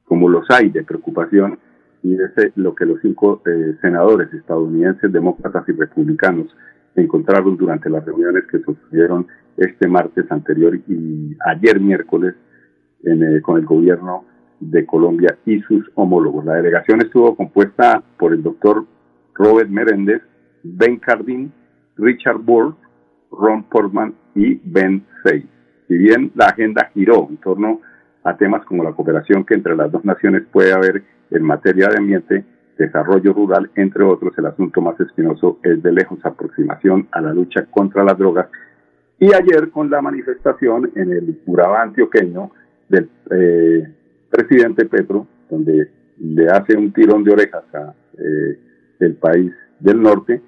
como 0.04 0.28
los 0.28 0.44
hay 0.50 0.68
de 0.68 0.84
preocupación 0.84 1.58
y 2.02 2.14
es 2.14 2.56
lo 2.56 2.74
que 2.74 2.86
los 2.86 3.00
cinco 3.00 3.42
eh, 3.46 3.76
senadores 3.80 4.32
estadounidenses, 4.32 5.12
demócratas 5.12 5.68
y 5.68 5.72
republicanos 5.72 6.54
encontraron 6.96 7.56
durante 7.56 7.90
las 7.90 8.04
reuniones 8.04 8.44
que 8.50 8.60
sucedieron 8.60 9.26
este 9.56 9.86
martes 9.86 10.30
anterior 10.30 10.76
y 10.88 11.36
ayer 11.46 11.80
miércoles 11.80 12.34
eh, 13.04 13.40
con 13.42 13.58
el 13.58 13.66
gobierno 13.66 14.24
de 14.60 14.84
Colombia 14.86 15.36
y 15.46 15.60
sus 15.62 15.90
homólogos. 15.94 16.44
La 16.44 16.54
delegación 16.54 17.00
estuvo 17.00 17.36
compuesta 17.36 18.02
por 18.18 18.32
el 18.32 18.42
doctor 18.42 18.86
Robert 19.34 19.70
Meréndez, 19.70 20.22
Ben 20.62 20.98
Cardin, 20.98 21.52
Richard 21.96 22.38
Burr, 22.38 22.74
Ron 23.30 23.64
Portman 23.64 24.14
y 24.34 24.60
Ben 24.64 25.04
Fay. 25.22 25.48
Si 25.88 25.96
bien 25.96 26.30
la 26.34 26.46
agenda 26.46 26.90
giró 26.94 27.26
en 27.28 27.38
torno 27.38 27.80
a 28.24 28.36
temas 28.36 28.64
como 28.66 28.84
la 28.84 28.92
cooperación 28.92 29.44
que 29.44 29.54
entre 29.54 29.76
las 29.76 29.90
dos 29.90 30.04
naciones 30.04 30.42
puede 30.52 30.72
haber 30.72 31.02
en 31.30 31.42
materia 31.42 31.88
de 31.88 31.98
ambiente, 31.98 32.44
desarrollo 32.76 33.32
rural, 33.32 33.70
entre 33.74 34.04
otros, 34.04 34.32
el 34.38 34.46
asunto 34.46 34.80
más 34.80 34.98
espinoso 35.00 35.58
es 35.62 35.82
de 35.82 35.92
lejos 35.92 36.18
aproximación 36.24 37.08
a 37.12 37.20
la 37.20 37.32
lucha 37.32 37.66
contra 37.66 38.04
las 38.04 38.16
drogas. 38.16 38.48
Y 39.18 39.26
ayer 39.34 39.70
con 39.70 39.90
la 39.90 40.00
manifestación 40.00 40.90
en 40.94 41.12
el 41.12 41.40
Urabá 41.46 41.82
antioqueño 41.82 42.50
del 42.88 43.10
eh, 43.30 43.94
presidente 44.30 44.86
Petro, 44.86 45.26
donde 45.50 45.90
le 46.18 46.46
hace 46.48 46.76
un 46.76 46.92
tirón 46.92 47.22
de 47.24 47.32
orejas 47.32 47.64
a 47.74 47.94
eh, 48.18 48.58
el 49.00 49.14
país 49.16 49.52
del 49.78 50.00
norte, 50.00 50.40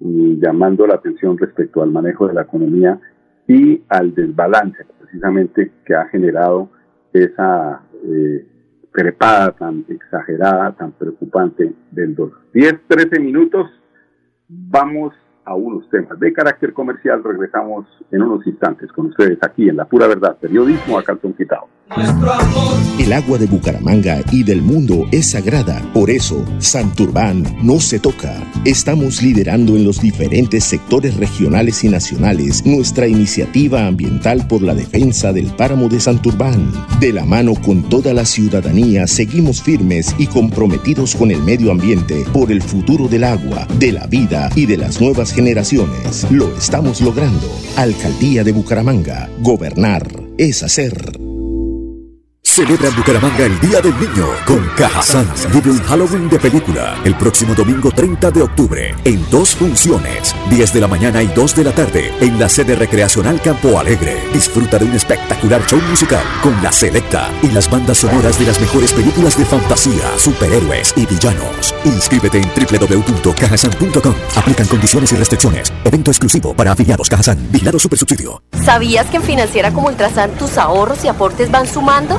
llamando 0.00 0.86
la 0.86 0.94
atención 0.94 1.36
respecto 1.36 1.82
al 1.82 1.90
manejo 1.90 2.28
de 2.28 2.34
la 2.34 2.42
economía 2.42 3.00
y 3.48 3.82
al 3.88 4.14
desbalance 4.14 4.84
precisamente 4.98 5.72
que 5.84 5.94
ha 5.94 6.06
generado 6.06 6.70
esa 7.12 7.82
eh, 8.04 8.46
trepada 8.98 9.52
tan 9.52 9.84
exagerada, 9.88 10.72
tan 10.72 10.90
preocupante 10.90 11.72
del 11.92 12.16
dólar. 12.16 12.38
10, 12.52 12.80
13 12.88 13.20
minutos, 13.20 13.70
vamos 14.48 15.14
a 15.44 15.54
unos 15.54 15.88
temas 15.88 16.18
de 16.18 16.32
carácter 16.32 16.72
comercial. 16.72 17.22
Regresamos 17.22 17.86
en 18.10 18.22
unos 18.22 18.44
instantes 18.44 18.90
con 18.90 19.06
ustedes 19.06 19.38
aquí 19.40 19.68
en 19.68 19.76
La 19.76 19.84
Pura 19.84 20.08
Verdad, 20.08 20.36
periodismo 20.40 20.98
a 20.98 21.04
calzón 21.04 21.32
quitado. 21.32 21.77
El 22.98 23.12
agua 23.14 23.38
de 23.38 23.46
Bucaramanga 23.46 24.22
y 24.30 24.42
del 24.42 24.60
mundo 24.60 25.06
es 25.10 25.30
sagrada, 25.30 25.82
por 25.94 26.10
eso 26.10 26.44
Santurbán 26.58 27.44
no 27.62 27.80
se 27.80 27.98
toca. 27.98 28.46
Estamos 28.66 29.22
liderando 29.22 29.74
en 29.74 29.84
los 29.84 30.00
diferentes 30.00 30.64
sectores 30.64 31.16
regionales 31.16 31.82
y 31.84 31.88
nacionales 31.88 32.66
nuestra 32.66 33.08
iniciativa 33.08 33.86
ambiental 33.86 34.46
por 34.46 34.62
la 34.62 34.74
defensa 34.74 35.32
del 35.32 35.46
páramo 35.46 35.88
de 35.88 35.98
Santurbán. 35.98 36.72
De 37.00 37.12
la 37.12 37.24
mano 37.24 37.54
con 37.54 37.88
toda 37.88 38.12
la 38.12 38.26
ciudadanía 38.26 39.06
seguimos 39.06 39.62
firmes 39.62 40.14
y 40.18 40.26
comprometidos 40.26 41.14
con 41.16 41.30
el 41.30 41.42
medio 41.42 41.70
ambiente 41.70 42.24
por 42.34 42.52
el 42.52 42.60
futuro 42.60 43.08
del 43.08 43.24
agua, 43.24 43.66
de 43.78 43.92
la 43.92 44.06
vida 44.06 44.50
y 44.54 44.66
de 44.66 44.76
las 44.76 45.00
nuevas 45.00 45.32
generaciones. 45.32 46.26
Lo 46.30 46.54
estamos 46.54 47.00
logrando. 47.00 47.50
Alcaldía 47.76 48.44
de 48.44 48.52
Bucaramanga. 48.52 49.30
Gobernar 49.40 50.06
es 50.36 50.62
hacer. 50.62 51.27
Celebra 52.58 52.88
en 52.88 52.96
Bucaramanga 52.96 53.44
el 53.44 53.60
Día 53.60 53.80
del 53.80 53.96
Niño 54.00 54.26
con 54.44 54.58
Cajazán. 54.76 55.32
Vive 55.52 55.70
un 55.70 55.80
Halloween 55.84 56.28
de 56.28 56.40
película 56.40 56.96
el 57.04 57.14
próximo 57.14 57.54
domingo 57.54 57.92
30 57.92 58.32
de 58.32 58.42
octubre 58.42 58.96
en 59.04 59.24
dos 59.30 59.54
funciones, 59.54 60.34
10 60.50 60.72
de 60.72 60.80
la 60.80 60.88
mañana 60.88 61.22
y 61.22 61.28
2 61.28 61.54
de 61.54 61.62
la 61.62 61.70
tarde 61.70 62.12
en 62.20 62.36
la 62.40 62.48
sede 62.48 62.74
recreacional 62.74 63.40
Campo 63.40 63.78
Alegre. 63.78 64.24
Disfruta 64.32 64.76
de 64.76 64.86
un 64.86 64.92
espectacular 64.96 65.64
show 65.68 65.80
musical 65.88 66.24
con 66.42 66.60
la 66.60 66.72
selecta 66.72 67.30
y 67.44 67.46
las 67.52 67.70
bandas 67.70 67.98
sonoras 67.98 68.36
de 68.40 68.46
las 68.46 68.60
mejores 68.60 68.92
películas 68.92 69.38
de 69.38 69.44
fantasía, 69.44 70.18
superhéroes 70.18 70.94
y 70.96 71.06
villanos. 71.06 71.72
Inscríbete 71.84 72.38
en 72.38 72.48
www.cajasan.com. 72.48 74.14
Aplican 74.34 74.66
condiciones 74.66 75.12
y 75.12 75.14
restricciones. 75.14 75.72
Evento 75.84 76.10
exclusivo 76.10 76.54
para 76.54 76.72
afiliados 76.72 77.08
Cajazán. 77.08 77.38
Vigilado 77.52 77.78
Supersubsidio. 77.78 78.42
¿Sabías 78.64 79.06
que 79.06 79.18
en 79.18 79.22
Financiera 79.22 79.70
como 79.70 79.86
Ultrasan 79.86 80.32
tus 80.32 80.58
ahorros 80.58 81.04
y 81.04 81.08
aportes 81.08 81.52
van 81.52 81.68
sumando? 81.68 82.18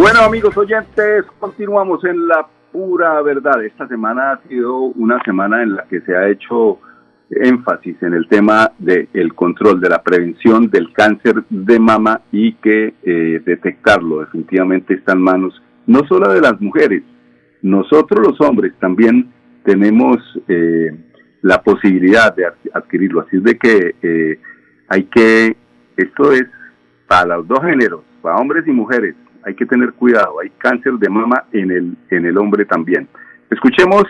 Bueno, 0.00 0.20
amigos 0.20 0.56
oyentes, 0.56 1.26
continuamos 1.38 2.02
en 2.06 2.26
la 2.26 2.46
pura 2.72 3.20
verdad. 3.20 3.62
Esta 3.62 3.86
semana 3.86 4.32
ha 4.32 4.48
sido 4.48 4.78
una 4.78 5.22
semana 5.24 5.62
en 5.62 5.74
la 5.74 5.84
que 5.84 6.00
se 6.00 6.16
ha 6.16 6.26
hecho 6.26 6.78
énfasis 7.28 8.02
en 8.02 8.14
el 8.14 8.26
tema 8.26 8.72
del 8.78 9.34
control, 9.34 9.78
de 9.78 9.90
la 9.90 10.02
prevención 10.02 10.70
del 10.70 10.90
cáncer 10.94 11.44
de 11.50 11.78
mama 11.78 12.22
y 12.32 12.54
que 12.54 12.94
eh, 13.02 13.42
detectarlo 13.44 14.20
definitivamente 14.20 14.94
está 14.94 15.12
en 15.12 15.20
manos 15.20 15.62
no 15.86 16.00
solo 16.08 16.32
de 16.32 16.40
las 16.40 16.58
mujeres, 16.62 17.02
nosotros 17.60 18.26
los 18.26 18.40
hombres 18.40 18.72
también 18.80 19.30
tenemos 19.66 20.16
eh, 20.48 20.98
la 21.42 21.62
posibilidad 21.62 22.34
de 22.34 22.46
adquirirlo. 22.72 23.20
Así 23.20 23.36
es 23.36 23.44
de 23.44 23.58
que 23.58 23.94
eh, 24.00 24.40
hay 24.88 25.04
que, 25.04 25.58
esto 25.98 26.32
es 26.32 26.46
para 27.06 27.36
los 27.36 27.48
dos 27.48 27.60
géneros, 27.60 28.00
para 28.22 28.36
hombres 28.36 28.66
y 28.66 28.70
mujeres, 28.70 29.14
hay 29.44 29.54
que 29.54 29.66
tener 29.66 29.92
cuidado, 29.92 30.40
hay 30.40 30.50
cáncer 30.58 30.94
de 30.94 31.08
mama 31.08 31.44
en 31.52 31.70
el, 31.70 31.96
en 32.10 32.26
el 32.26 32.36
hombre 32.38 32.64
también. 32.64 33.08
Escuchemos 33.50 34.04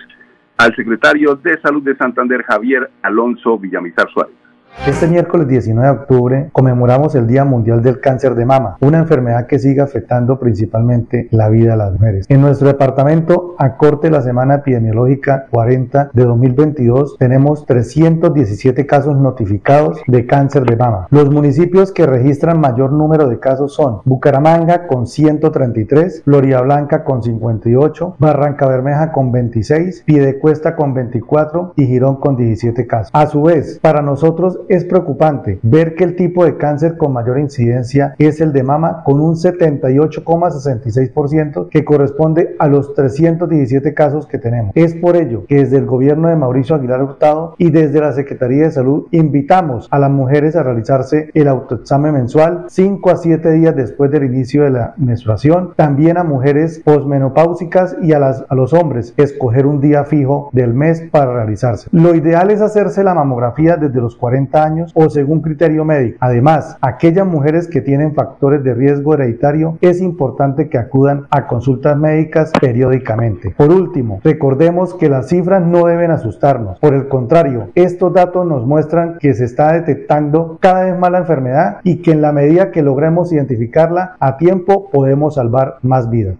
al 0.57 0.75
secretario 0.77 1.37
de 1.37 1.61
Salud 1.61 1.83
de 1.83 1.97
Santander, 1.97 2.43
Javier 2.43 2.91
Alonso 3.03 3.59
Villamizar 3.59 4.09
Suárez. 4.11 4.40
Este 4.87 5.07
miércoles 5.07 5.47
19 5.47 5.87
de 5.87 5.95
octubre 5.95 6.49
conmemoramos 6.53 7.15
el 7.15 7.27
Día 7.27 7.45
Mundial 7.45 7.83
del 7.83 8.01
Cáncer 8.01 8.35
de 8.35 8.47
Mama, 8.47 8.79
una 8.81 8.99
enfermedad 8.99 9.47
que 9.47 9.59
sigue 9.59 9.83
afectando 9.83 10.39
principalmente 10.39 11.29
la 11.33 11.51
vida 11.51 11.73
de 11.73 11.77
las 11.77 11.93
mujeres. 11.93 12.27
En 12.31 12.41
nuestro 12.41 12.69
departamento, 12.69 13.55
a 13.59 13.77
corte 13.77 14.07
de 14.07 14.13
la 14.13 14.23
semana 14.23 14.55
epidemiológica 14.57 15.47
40 15.51 16.11
de 16.15 16.25
2022, 16.25 17.19
tenemos 17.19 17.67
317 17.67 18.87
casos 18.87 19.19
notificados 19.19 20.01
de 20.07 20.25
cáncer 20.25 20.65
de 20.65 20.77
mama. 20.77 21.09
Los 21.11 21.31
municipios 21.31 21.93
que 21.93 22.07
registran 22.07 22.59
mayor 22.59 22.91
número 22.93 23.29
de 23.29 23.39
casos 23.39 23.75
son 23.75 24.01
Bucaramanga 24.07 24.87
con 24.87 25.07
133, 25.07 26.23
Floria 26.25 26.63
Blanca 26.63 27.05
con 27.05 27.23
58, 27.23 28.17
Barranca 28.19 28.67
Bermeja 28.67 29.13
con 29.13 29.31
26, 29.31 30.05
Piedecuesta 30.07 30.75
con 30.75 30.95
24 30.95 31.75
y 31.77 31.87
Girón 31.87 32.17
con 32.17 32.37
17 32.37 32.87
casos. 32.87 33.11
A 33.13 33.27
su 33.27 33.43
vez, 33.43 33.79
para 33.83 34.01
nosotros 34.01 34.60
es 34.69 34.85
preocupante 34.85 35.59
ver 35.63 35.95
que 35.95 36.05
el 36.05 36.17
tipo 36.17 36.45
de 36.45 36.57
cáncer 36.57 36.97
con 36.97 37.13
mayor 37.13 37.39
incidencia 37.39 38.15
es 38.19 38.41
el 38.41 38.53
de 38.53 38.63
mama 38.63 39.03
con 39.05 39.21
un 39.21 39.35
78,66% 39.35 41.69
que 41.69 41.85
corresponde 41.85 42.57
a 42.59 42.69
los 42.69 42.95
317 42.95 43.93
casos 43.95 44.27
que 44.27 44.39
tenemos. 44.39 44.73
Es 44.75 44.95
por 44.95 45.17
ello 45.17 45.45
que 45.47 45.57
desde 45.57 45.77
el 45.79 45.87
gobierno 45.87 46.29
de 46.29 46.37
Mauricio 46.37 46.77
Aguilar 46.77 47.03
Hurtado 47.03 47.55
y 47.59 47.71
desde 47.71 48.01
la 48.01 48.13
Secretaría 48.13 48.65
de 48.65 48.71
Salud 48.71 49.07
invitamos 49.11 49.89
a 49.91 49.99
las 49.99 50.11
mujeres 50.11 50.57
a 50.57 50.63
realizarse 50.63 51.31
el 51.35 51.49
autoexamen 51.49 52.15
mensual 52.15 52.65
5 52.69 53.11
a 53.11 53.17
7 53.17 53.51
días 53.53 53.77
después 53.77 54.11
del 54.11 54.25
inicio 54.25 54.65
de 54.65 54.71
la 54.71 54.95
menstruación, 54.97 55.75
también 55.77 56.19
a 56.19 56.25
mujeres 56.25 56.81
posmenopáusicas 56.85 57.97
y 58.03 58.13
a, 58.13 58.19
las, 58.19 58.45
a 58.49 58.55
los 58.55 58.73
hombres 58.73 59.15
escoger 59.17 59.67
un 59.67 59.81
día 59.81 60.05
fijo 60.05 60.51
del 60.53 60.75
mes 60.75 61.03
para 61.11 61.33
realizarse. 61.33 61.89
Lo 61.93 62.15
ideal 62.15 62.51
es 62.51 62.61
hacerse 62.61 63.05
la 63.05 63.15
mamografía 63.15 63.77
desde 63.77 64.01
los 64.01 64.17
40 64.17 64.50
años 64.55 64.93
o 64.95 65.09
según 65.11 65.41
criterio 65.41 65.85
médico. 65.85 66.19
Además, 66.21 66.77
aquellas 66.81 67.27
mujeres 67.27 67.69
que 67.69 67.81
tienen 67.81 68.15
factores 68.15 68.63
de 68.65 68.75
riesgo 68.75 69.15
hereditario 69.15 69.79
es 69.81 70.01
importante 70.01 70.69
que 70.69 70.79
acudan 70.79 71.27
a 71.31 71.47
consultas 71.47 71.97
médicas 71.97 72.53
periódicamente. 72.61 73.51
Por 73.57 73.71
último, 73.71 74.21
recordemos 74.25 74.95
que 74.95 75.09
las 75.09 75.29
cifras 75.29 75.65
no 75.65 75.87
deben 75.87 76.11
asustarnos. 76.11 76.79
Por 76.79 76.95
el 76.95 77.09
contrario, 77.09 77.71
estos 77.75 78.13
datos 78.13 78.47
nos 78.47 78.67
muestran 78.67 79.19
que 79.19 79.35
se 79.35 79.45
está 79.45 79.73
detectando 79.73 80.59
cada 80.61 80.85
vez 80.85 80.99
más 80.99 81.11
la 81.11 81.19
enfermedad 81.19 81.79
y 81.85 82.03
que 82.03 82.13
en 82.13 82.23
la 82.23 82.33
medida 82.33 82.71
que 82.71 82.83
logremos 82.83 83.33
identificarla 83.33 84.17
a 84.21 84.37
tiempo 84.37 84.91
podemos 84.91 85.35
salvar 85.35 85.77
más 85.83 86.11
vidas. 86.11 86.37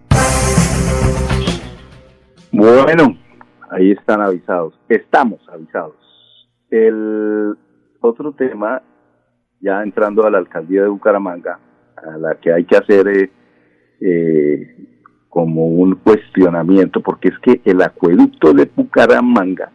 Bueno, 2.51 3.15
ahí 3.69 3.91
están 3.91 4.21
avisados. 4.21 4.73
Estamos 4.89 5.39
avisados. 5.51 5.95
El 6.69 7.57
otro 8.01 8.33
tema, 8.33 8.81
ya 9.59 9.83
entrando 9.83 10.25
a 10.25 10.31
la 10.31 10.39
alcaldía 10.39 10.83
de 10.83 10.89
Bucaramanga, 10.89 11.59
a 11.95 12.17
la 12.17 12.35
que 12.35 12.51
hay 12.51 12.65
que 12.65 12.77
hacer 12.77 13.07
eh, 13.07 13.31
eh, 14.01 14.75
como 15.29 15.67
un 15.67 15.95
cuestionamiento, 15.95 17.01
porque 17.01 17.29
es 17.29 17.39
que 17.39 17.61
el 17.63 17.81
acueducto 17.81 18.53
de 18.53 18.69
Bucaramanga 18.75 19.71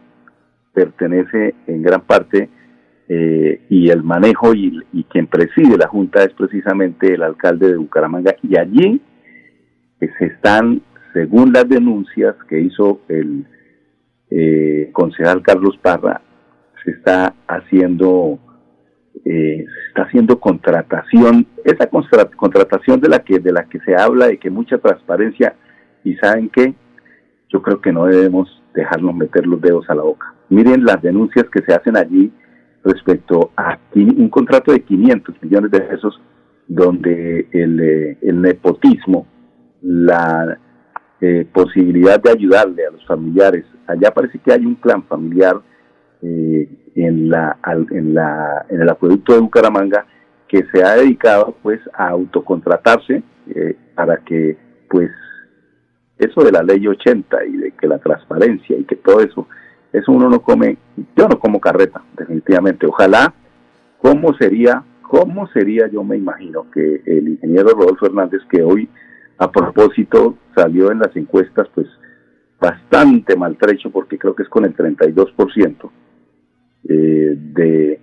pertenece 0.73 1.55
en 1.65 1.81
gran 1.81 2.01
parte 2.01 2.49
eh, 3.09 3.61
y 3.69 3.89
el 3.89 4.03
manejo 4.03 4.53
y, 4.53 4.83
quien 5.09 5.27
preside 5.27 5.77
la 5.77 5.87
Junta 5.87 6.23
es 6.23 6.33
precisamente 6.33 7.13
el 7.13 7.23
alcalde 7.23 7.69
de 7.69 7.77
Bucaramanga 7.77 8.35
y 8.43 8.57
allí 8.57 9.01
se 9.99 10.25
están, 10.25 10.81
según 11.13 11.53
las 11.53 11.67
denuncias 11.67 12.35
que 12.47 12.59
hizo 12.59 13.01
el 13.07 13.45
concejal 14.91 15.41
Carlos 15.41 15.77
Parra, 15.81 16.21
se 16.87 16.91
está 16.91 17.35
haciendo 17.47 18.39
eh, 19.25 19.65
se 19.65 19.87
está 19.89 20.03
haciendo 20.03 20.39
contratación, 20.39 21.45
esa 21.65 21.87
contratación 21.87 23.01
de 23.01 23.09
la 23.09 23.19
que 23.19 23.39
de 23.39 23.51
la 23.51 23.65
que 23.65 23.79
se 23.81 23.93
habla 23.93 24.27
de 24.27 24.37
que 24.37 24.49
mucha 24.49 24.77
transparencia 24.77 25.53
y 26.05 26.15
saben 26.15 26.47
que 26.47 26.75
yo 27.49 27.61
creo 27.61 27.81
que 27.81 27.91
no 27.91 28.05
debemos 28.05 28.47
dejarnos 28.73 29.15
meter 29.15 29.45
los 29.45 29.59
dedos 29.59 29.89
a 29.89 29.95
la 29.95 30.03
boca. 30.03 30.33
Miren 30.49 30.85
las 30.85 31.01
denuncias 31.01 31.45
que 31.49 31.61
se 31.63 31.73
hacen 31.73 31.97
allí 31.97 32.31
respecto 32.85 33.51
a 33.57 33.77
un 33.95 34.29
contrato 34.29 34.71
de 34.71 34.81
500 34.81 35.35
millones 35.41 35.71
de 35.71 35.81
pesos 35.81 36.21
donde 36.67 37.47
el, 37.51 37.79
eh, 37.81 38.17
nepotismo, 38.31 39.27
la 39.81 40.57
eh, 41.19 41.45
posibilidad 41.51 42.21
de 42.21 42.31
ayudarle 42.31 42.85
a 42.85 42.91
los 42.91 43.05
familiares, 43.05 43.65
allá 43.87 44.11
parece 44.11 44.39
que 44.39 44.53
hay 44.53 44.65
un 44.65 44.75
plan 44.75 45.03
familiar 45.03 45.59
eh, 46.21 46.69
en, 46.95 47.29
la, 47.29 47.57
en, 47.91 48.13
la, 48.13 48.65
en 48.69 48.81
el 48.81 48.89
acueducto 48.89 49.33
de 49.33 49.39
Bucaramanga 49.39 50.05
que 50.47 50.65
se 50.71 50.83
ha 50.83 50.95
dedicado 50.95 51.55
pues 51.61 51.79
a 51.93 52.09
autocontratarse 52.09 53.21
eh, 53.49 53.77
para 53.95 54.17
que 54.17 54.57
pues 54.89 55.11
eso 56.17 56.43
de 56.43 56.51
la 56.51 56.63
ley 56.63 56.87
80 56.87 57.45
y 57.45 57.57
de 57.57 57.71
que 57.71 57.87
la 57.87 57.99
transparencia 57.99 58.77
y 58.77 58.83
que 58.85 58.95
todo 58.95 59.21
eso, 59.21 59.47
eso 59.93 60.11
uno 60.11 60.29
no 60.29 60.41
come, 60.41 60.77
yo 61.15 61.27
no 61.27 61.39
como 61.39 61.59
carreta, 61.59 62.01
definitivamente. 62.17 62.87
Ojalá, 62.87 63.33
¿cómo 63.99 64.33
sería, 64.35 64.83
cómo 65.03 65.47
sería, 65.49 65.87
yo 65.87 66.03
me 66.03 66.17
imagino, 66.17 66.69
que 66.71 67.01
el 67.05 67.27
ingeniero 67.29 67.69
Rodolfo 67.69 68.07
Hernández, 68.07 68.41
que 68.49 68.63
hoy 68.63 68.89
a 69.37 69.51
propósito 69.51 70.37
salió 70.55 70.91
en 70.91 70.99
las 70.99 71.15
encuestas, 71.15 71.67
pues 71.75 71.87
bastante 72.59 73.35
maltrecho, 73.35 73.91
porque 73.91 74.17
creo 74.17 74.33
que 74.35 74.43
es 74.43 74.49
con 74.49 74.65
el 74.65 74.75
32%, 74.75 75.91
eh, 76.83 77.35
de 77.37 77.99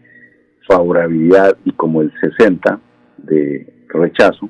favorabilidad 0.66 1.56
y 1.64 1.72
como 1.72 2.02
el 2.02 2.12
60 2.20 2.80
de 3.18 3.72
rechazo, 3.88 4.48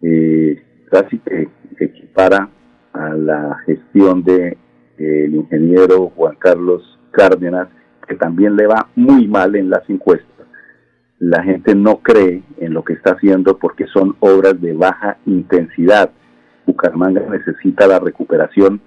eh, 0.00 0.62
casi 0.90 1.18
que 1.18 1.48
equipara 1.80 2.48
a 2.92 3.08
la 3.14 3.58
gestión 3.66 4.22
de 4.22 4.56
eh, 4.98 5.24
el 5.24 5.34
ingeniero 5.34 6.10
Juan 6.10 6.36
Carlos 6.36 6.98
Cárdenas, 7.10 7.68
que 8.06 8.14
también 8.16 8.56
le 8.56 8.66
va 8.66 8.88
muy 8.94 9.26
mal 9.26 9.56
en 9.56 9.70
las 9.70 9.88
encuestas. 9.88 10.28
La 11.18 11.42
gente 11.42 11.74
no 11.74 11.98
cree 11.98 12.42
en 12.58 12.74
lo 12.74 12.82
que 12.84 12.94
está 12.94 13.12
haciendo 13.12 13.58
porque 13.58 13.86
son 13.86 14.16
obras 14.20 14.60
de 14.60 14.72
baja 14.72 15.18
intensidad. 15.24 16.10
Bucaramanga 16.66 17.22
necesita 17.30 17.86
la 17.86 18.00
recuperación 18.00 18.80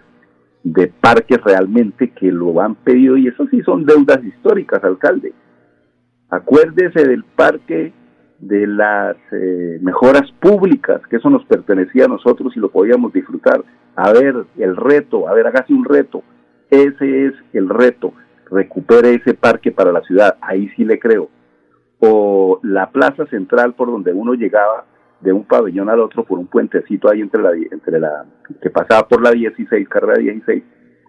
de 0.65 0.87
parques 0.87 1.39
realmente 1.43 2.09
que 2.09 2.31
lo 2.31 2.59
han 2.59 2.73
pedido 2.73 3.15
y 3.17 3.27
eso 3.27 3.45
sí 3.51 3.61
son 3.61 3.85
deudas 3.85 4.23
históricas, 4.23 4.83
alcalde. 4.83 5.31
Acuérdese 6.29 7.07
del 7.07 7.23
parque 7.23 7.93
de 8.39 8.65
las 8.65 9.15
eh, 9.31 9.77
mejoras 9.81 10.29
públicas, 10.39 11.01
que 11.07 11.17
eso 11.17 11.29
nos 11.29 11.45
pertenecía 11.45 12.05
a 12.05 12.09
nosotros 12.09 12.51
y 12.57 12.59
lo 12.59 12.71
podíamos 12.71 13.13
disfrutar. 13.13 13.63
A 13.95 14.11
ver, 14.11 14.47
el 14.57 14.75
reto, 14.75 15.29
a 15.29 15.33
ver, 15.35 15.45
hágase 15.45 15.71
un 15.71 15.85
reto. 15.85 16.23
Ese 16.71 17.27
es 17.27 17.33
el 17.53 17.69
reto. 17.69 18.13
Recupere 18.49 19.13
ese 19.13 19.35
parque 19.35 19.71
para 19.71 19.91
la 19.91 20.01
ciudad, 20.01 20.35
ahí 20.41 20.67
sí 20.75 20.83
le 20.83 20.97
creo. 20.97 21.29
O 21.99 22.59
la 22.63 22.89
plaza 22.89 23.27
central 23.27 23.75
por 23.75 23.91
donde 23.91 24.13
uno 24.13 24.33
llegaba 24.33 24.85
de 25.25 25.33
un 25.33 25.43
pabellón 25.43 25.89
al 25.89 25.99
otro 25.99 26.23
por 26.23 26.37
un 26.37 26.45
puentecito 26.45 27.11
ahí 27.11 27.19
entre 27.19 27.41
la, 27.41 27.51
entre 27.53 27.99
la 27.99 28.25
que 28.61 28.69
pasaba 28.69 29.07
por 29.07 29.21
la 29.21 29.31
16, 29.31 29.89
carrera 29.89 30.19
16. 30.19 30.63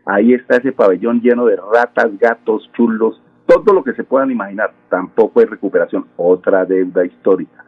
Ahí 0.06 0.32
está 0.32 0.56
ese 0.56 0.72
pabellón 0.72 1.20
lleno 1.20 1.44
de 1.44 1.56
ratas, 1.56 2.18
gatos, 2.18 2.68
chulos, 2.74 3.22
todo 3.46 3.74
lo 3.74 3.84
que 3.84 3.92
se 3.92 4.04
puedan 4.04 4.30
imaginar. 4.30 4.72
Tampoco 4.88 5.40
hay 5.40 5.46
recuperación, 5.46 6.06
otra 6.16 6.64
deuda 6.64 7.04
histórica. 7.04 7.62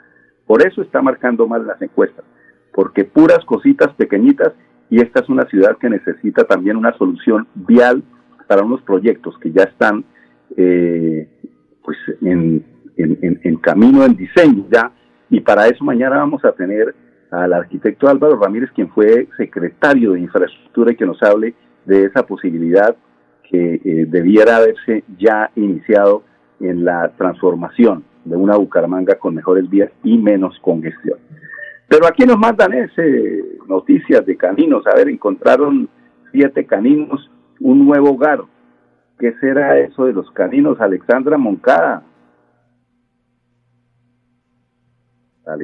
Por 0.47 0.67
eso 0.67 0.81
está 0.81 1.03
marcando 1.03 1.47
mal 1.47 1.67
las 1.67 1.81
encuestas, 1.83 2.25
porque 2.73 3.05
puras 3.05 3.45
cositas 3.45 3.93
pequeñitas 3.95 4.55
y 4.89 5.03
esta 5.03 5.21
es 5.21 5.29
una 5.29 5.45
ciudad 5.49 5.77
que 5.77 5.91
necesita 5.91 6.45
también 6.45 6.79
una 6.79 6.97
solución 6.97 7.47
vial 7.55 8.03
para 8.47 8.65
unos 8.65 8.81
proyectos 8.83 9.39
que 9.41 9.53
ya 9.53 9.65
están 9.65 10.07
eh, 10.57 11.29
pues 11.85 11.99
en, 12.23 12.65
en, 12.97 13.41
en 13.43 13.57
camino, 13.57 14.03
en 14.05 14.17
diseño 14.17 14.65
ya 14.71 14.91
y 15.31 15.41
para 15.41 15.67
eso 15.67 15.85
mañana 15.85 16.17
vamos 16.17 16.45
a 16.45 16.53
tener 16.53 16.95
al 17.31 17.53
arquitecto 17.53 18.09
Álvaro 18.09 18.39
Ramírez, 18.39 18.71
quien 18.75 18.89
fue 18.89 19.29
secretario 19.37 20.13
de 20.13 20.21
infraestructura 20.21 20.93
y 20.93 20.97
que 20.97 21.07
nos 21.07 21.23
hable 21.23 21.55
de 21.85 22.05
esa 22.05 22.25
posibilidad 22.25 22.97
que 23.43 23.81
eh, 23.85 24.07
debiera 24.09 24.57
haberse 24.57 25.05
ya 25.19 25.51
iniciado 25.57 26.23
en 26.61 26.85
la 26.85 27.11
transformación 27.17 28.05
de 28.25 28.37
una 28.37 28.57
Bucaramanga 28.57 29.17
con 29.17 29.35
mejores 29.35 29.69
vías 29.69 29.91
y 30.03 30.19
menos 30.19 30.59
congestión. 30.61 31.19
Pero 31.89 32.07
aquí 32.07 32.25
nos 32.25 32.39
mandan 32.39 32.75
ese 32.75 33.45
noticias 33.67 34.25
de 34.27 34.37
caninos. 34.37 34.87
A 34.87 34.95
ver, 34.95 35.09
encontraron 35.09 35.89
siete 36.33 36.67
caninos, 36.67 37.31
un 37.61 37.87
nuevo 37.87 38.11
hogar. 38.11 38.43
¿Qué 39.19 39.33
será 39.41 39.79
eso 39.79 40.05
de 40.05 40.13
los 40.13 40.31
caninos, 40.33 40.81
Alexandra 40.81 41.39
Moncada? 41.39 42.03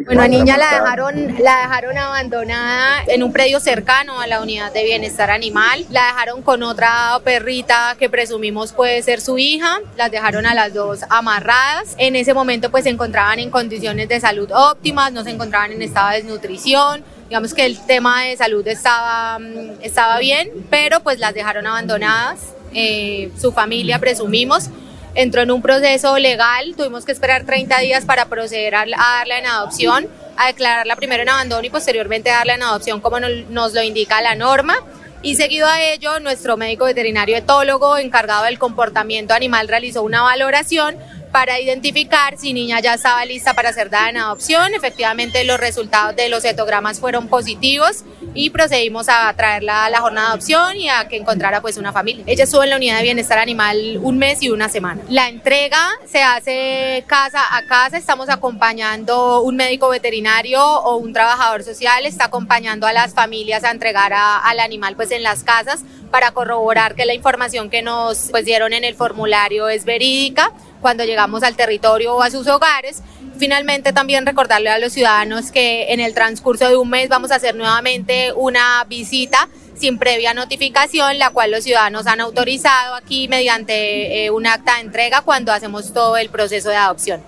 Bueno, 0.06 0.22
a 0.22 0.28
niña 0.28 0.56
la 0.56 0.70
dejaron, 0.70 1.34
la 1.38 1.58
dejaron 1.58 1.98
abandonada 1.98 3.02
en 3.06 3.22
un 3.22 3.32
predio 3.32 3.60
cercano 3.60 4.18
a 4.18 4.26
la 4.26 4.40
unidad 4.40 4.72
de 4.72 4.82
bienestar 4.82 5.30
animal. 5.30 5.84
La 5.90 6.06
dejaron 6.06 6.42
con 6.42 6.62
otra 6.62 7.20
perrita 7.22 7.94
que 7.98 8.08
presumimos 8.08 8.72
puede 8.72 9.02
ser 9.02 9.20
su 9.20 9.36
hija. 9.36 9.80
Las 9.96 10.10
dejaron 10.10 10.46
a 10.46 10.54
las 10.54 10.72
dos 10.72 11.00
amarradas. 11.10 11.94
En 11.98 12.16
ese 12.16 12.32
momento 12.32 12.70
pues 12.70 12.84
se 12.84 12.90
encontraban 12.90 13.38
en 13.38 13.50
condiciones 13.50 14.08
de 14.08 14.20
salud 14.20 14.50
óptimas, 14.52 15.12
no 15.12 15.22
se 15.22 15.30
encontraban 15.30 15.72
en 15.72 15.82
estado 15.82 16.10
de 16.10 16.16
desnutrición 16.16 17.04
digamos 17.28 17.54
que 17.54 17.64
el 17.64 17.78
tema 17.86 18.24
de 18.24 18.36
salud 18.36 18.66
estaba, 18.68 19.38
mm, 19.38 19.80
estaba 19.80 20.18
bien, 20.18 20.50
pero 20.70 21.00
pues 21.00 21.18
las 21.18 21.34
dejaron 21.34 21.66
abandonadas, 21.66 22.38
eh, 22.74 23.32
su 23.40 23.50
familia 23.50 23.98
presumimos, 23.98 24.68
entró 25.14 25.42
en 25.42 25.50
un 25.50 25.62
proceso 25.62 26.18
legal, 26.18 26.74
tuvimos 26.76 27.04
que 27.04 27.12
esperar 27.12 27.44
30 27.44 27.78
días 27.80 28.04
para 28.04 28.26
proceder 28.26 28.74
a, 28.74 28.84
darla 28.86 29.38
en 29.38 29.46
adopción, 29.46 30.08
a 30.36 30.48
declararla 30.48 30.96
primero 30.96 31.22
en 31.22 31.28
abandono 31.28 31.64
y 31.64 31.70
posteriormente 31.70 32.30
darla 32.30 32.54
en 32.54 32.62
adopción 32.62 33.00
como 33.00 33.20
nos 33.20 33.74
lo 33.74 33.82
indica 33.82 34.20
la 34.20 34.34
norma. 34.34 34.76
Y 35.22 35.36
seguido 35.36 35.66
a 35.66 35.80
ello, 35.80 36.20
nuestro 36.20 36.58
médico 36.58 36.84
veterinario 36.84 37.36
etólogo 37.38 37.96
encargado 37.96 38.44
del 38.44 38.58
comportamiento 38.58 39.32
animal 39.32 39.68
realizó 39.68 40.02
una 40.02 40.20
valoración 40.20 40.98
para 41.34 41.58
identificar 41.58 42.38
si 42.38 42.52
niña 42.52 42.78
ya 42.78 42.94
estaba 42.94 43.24
lista 43.24 43.54
para 43.54 43.72
ser 43.72 43.90
dada 43.90 44.08
en 44.08 44.18
adopción. 44.18 44.72
Efectivamente, 44.72 45.42
los 45.42 45.58
resultados 45.58 46.14
de 46.14 46.28
los 46.28 46.44
cetogramas 46.44 47.00
fueron 47.00 47.26
positivos 47.26 48.04
y 48.34 48.50
procedimos 48.50 49.08
a 49.08 49.34
traerla 49.36 49.86
a 49.86 49.90
la 49.90 50.00
jornada 50.00 50.28
de 50.28 50.32
adopción 50.34 50.76
y 50.76 50.88
a 50.88 51.08
que 51.08 51.16
encontrara 51.16 51.60
pues 51.60 51.76
una 51.76 51.92
familia. 51.92 52.22
Ella 52.28 52.44
estuvo 52.44 52.62
en 52.62 52.70
la 52.70 52.76
unidad 52.76 52.98
de 52.98 53.02
bienestar 53.02 53.40
animal 53.40 53.98
un 54.00 54.16
mes 54.16 54.44
y 54.44 54.50
una 54.50 54.68
semana. 54.68 55.02
La 55.08 55.28
entrega 55.28 55.80
se 56.06 56.22
hace 56.22 57.02
casa 57.08 57.40
a 57.56 57.66
casa, 57.66 57.96
estamos 57.96 58.28
acompañando 58.28 59.40
un 59.40 59.56
médico 59.56 59.88
veterinario 59.88 60.64
o 60.64 60.98
un 60.98 61.12
trabajador 61.12 61.64
social, 61.64 62.06
está 62.06 62.26
acompañando 62.26 62.86
a 62.86 62.92
las 62.92 63.12
familias 63.12 63.64
a 63.64 63.72
entregar 63.72 64.12
al 64.14 64.60
animal 64.60 64.94
pues 64.94 65.10
en 65.10 65.24
las 65.24 65.42
casas 65.42 65.82
para 66.12 66.30
corroborar 66.30 66.94
que 66.94 67.06
la 67.06 67.12
información 67.12 67.70
que 67.70 67.82
nos 67.82 68.28
pues 68.30 68.44
dieron 68.44 68.72
en 68.72 68.84
el 68.84 68.94
formulario 68.94 69.68
es 69.68 69.84
verídica 69.84 70.52
cuando 70.84 71.06
llegamos 71.06 71.42
al 71.42 71.56
territorio 71.56 72.14
o 72.14 72.22
a 72.22 72.28
sus 72.28 72.46
hogares. 72.46 73.02
Finalmente 73.38 73.94
también 73.94 74.26
recordarle 74.26 74.68
a 74.68 74.78
los 74.78 74.92
ciudadanos 74.92 75.50
que 75.50 75.94
en 75.94 76.00
el 76.00 76.12
transcurso 76.12 76.68
de 76.68 76.76
un 76.76 76.90
mes 76.90 77.08
vamos 77.08 77.30
a 77.32 77.36
hacer 77.36 77.56
nuevamente 77.56 78.34
una 78.36 78.84
visita 78.86 79.48
sin 79.72 79.98
previa 79.98 80.34
notificación, 80.34 81.18
la 81.18 81.30
cual 81.30 81.52
los 81.52 81.64
ciudadanos 81.64 82.06
han 82.06 82.20
autorizado 82.20 82.96
aquí 82.96 83.28
mediante 83.28 84.26
eh, 84.26 84.30
un 84.30 84.46
acta 84.46 84.74
de 84.74 84.82
entrega 84.82 85.22
cuando 85.22 85.52
hacemos 85.52 85.94
todo 85.94 86.18
el 86.18 86.28
proceso 86.28 86.68
de 86.68 86.76
adopción. 86.76 87.22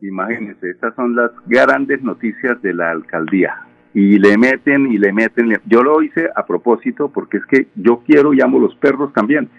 Imagínense, 0.00 0.70
estas 0.70 0.94
son 0.94 1.14
las 1.14 1.32
grandes 1.46 2.02
noticias 2.02 2.62
de 2.62 2.72
la 2.72 2.92
alcaldía. 2.92 3.66
Y 3.92 4.18
le 4.18 4.38
meten 4.38 4.90
y 4.90 4.96
le 4.96 5.12
meten. 5.12 5.60
Yo 5.66 5.82
lo 5.82 6.00
hice 6.00 6.30
a 6.34 6.46
propósito 6.46 7.10
porque 7.12 7.36
es 7.36 7.44
que 7.44 7.66
yo 7.74 8.02
quiero 8.06 8.32
y 8.32 8.40
amo 8.40 8.58
los 8.58 8.74
perros 8.76 9.12
también. 9.12 9.50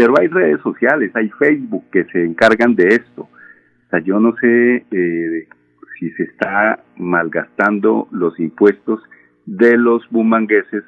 Pero 0.00 0.14
hay 0.18 0.28
redes 0.28 0.62
sociales, 0.62 1.14
hay 1.14 1.28
Facebook 1.28 1.84
que 1.92 2.04
se 2.04 2.24
encargan 2.24 2.74
de 2.74 2.88
esto. 2.88 3.24
O 3.24 3.90
sea, 3.90 4.00
yo 4.00 4.18
no 4.18 4.34
sé 4.40 4.86
eh, 4.90 5.46
si 5.98 6.10
se 6.12 6.22
está 6.22 6.82
malgastando 6.96 8.08
los 8.10 8.40
impuestos 8.40 9.02
de 9.44 9.76
los 9.76 10.08
bumangueses 10.08 10.84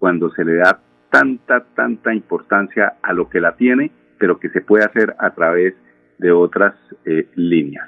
cuando 0.00 0.32
se 0.32 0.44
le 0.44 0.56
da 0.56 0.80
tanta, 1.08 1.66
tanta 1.76 2.12
importancia 2.12 2.94
a 3.00 3.12
lo 3.12 3.28
que 3.28 3.40
la 3.40 3.54
tiene, 3.54 3.92
pero 4.18 4.40
que 4.40 4.48
se 4.48 4.60
puede 4.60 4.84
hacer 4.84 5.14
a 5.20 5.30
través 5.36 5.74
de 6.18 6.32
otras 6.32 6.74
eh, 7.04 7.28
líneas. 7.36 7.86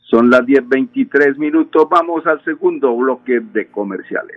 Son 0.00 0.28
las 0.28 0.42
10.23 0.42 1.38
minutos, 1.38 1.88
vamos 1.90 2.26
al 2.26 2.44
segundo 2.44 2.94
bloque 2.94 3.40
de 3.40 3.68
comerciales 3.68 4.36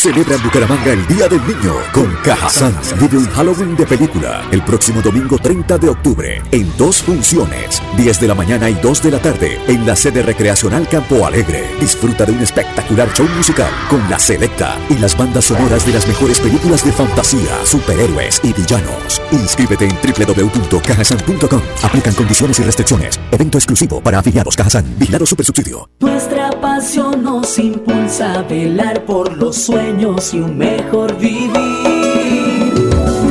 Celebra 0.00 0.36
en 0.36 0.42
Bucaramanga 0.44 0.92
el 0.92 1.04
Día 1.08 1.26
del 1.26 1.44
Niño 1.44 1.74
con 1.92 2.06
Cajazán. 2.22 2.72
Vive 3.00 3.18
un 3.18 3.26
Halloween 3.30 3.74
de 3.74 3.84
película 3.84 4.46
el 4.52 4.62
próximo 4.62 5.02
domingo 5.02 5.38
30 5.38 5.76
de 5.76 5.88
octubre 5.88 6.40
en 6.52 6.72
dos 6.76 7.02
funciones, 7.02 7.82
10 7.96 8.20
de 8.20 8.28
la 8.28 8.36
mañana 8.36 8.70
y 8.70 8.74
2 8.74 9.02
de 9.02 9.10
la 9.10 9.18
tarde 9.18 9.58
en 9.66 9.84
la 9.84 9.96
sede 9.96 10.22
recreacional 10.22 10.86
Campo 10.88 11.26
Alegre. 11.26 11.68
Disfruta 11.80 12.24
de 12.24 12.30
un 12.30 12.38
espectacular 12.38 13.12
show 13.12 13.26
musical 13.36 13.72
con 13.90 14.08
la 14.08 14.20
selecta 14.20 14.76
y 14.88 14.98
las 14.98 15.18
bandas 15.18 15.46
sonoras 15.46 15.84
de 15.84 15.94
las 15.94 16.06
mejores 16.06 16.38
películas 16.38 16.84
de 16.84 16.92
fantasía, 16.92 17.66
superhéroes 17.66 18.40
y 18.44 18.52
villanos. 18.52 19.20
Inscríbete 19.32 19.86
en 19.86 19.96
www.cajasan.com. 19.96 21.60
Aplican 21.82 22.14
condiciones 22.14 22.56
y 22.60 22.62
restricciones. 22.62 23.18
Evento 23.32 23.58
exclusivo 23.58 24.00
para 24.00 24.20
afiliados 24.20 24.54
Cajazán. 24.54 24.94
Vigilado 24.96 25.26
Supersubsidio. 25.26 25.90
Nuestra 25.98 26.50
pasión 26.60 27.24
nos 27.24 27.58
impulsa 27.58 28.34
a 28.34 28.42
velar 28.42 29.04
por 29.04 29.36
los 29.36 29.56
sueños 29.56 29.87
y 29.90 30.40
un 30.40 30.58
mejor 30.58 31.16
vivir. 31.16 31.50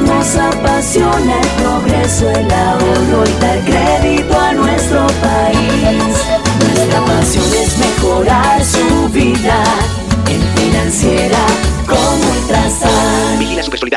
Nos 0.08 0.36
apasiona 0.36 1.40
el 1.40 1.48
progreso, 1.62 2.28
el 2.32 2.52
ahorro 2.52 3.24
y 3.28 3.42
dar 3.42 3.60
crédito 3.60 4.40
a 4.40 4.54
nuestro 4.54 5.06
país. 5.22 6.18
Nuestra 6.60 7.06
pasión 7.06 7.46
es 7.62 7.78
mejorar 7.78 8.66
su 8.66 9.10
vida 9.10 9.64
en 10.28 10.42
financiera 10.58 11.38
como 11.86 12.32
Ultrasan. 12.32 13.38
Vigila 13.38 13.62
Solidaria, 13.62 13.97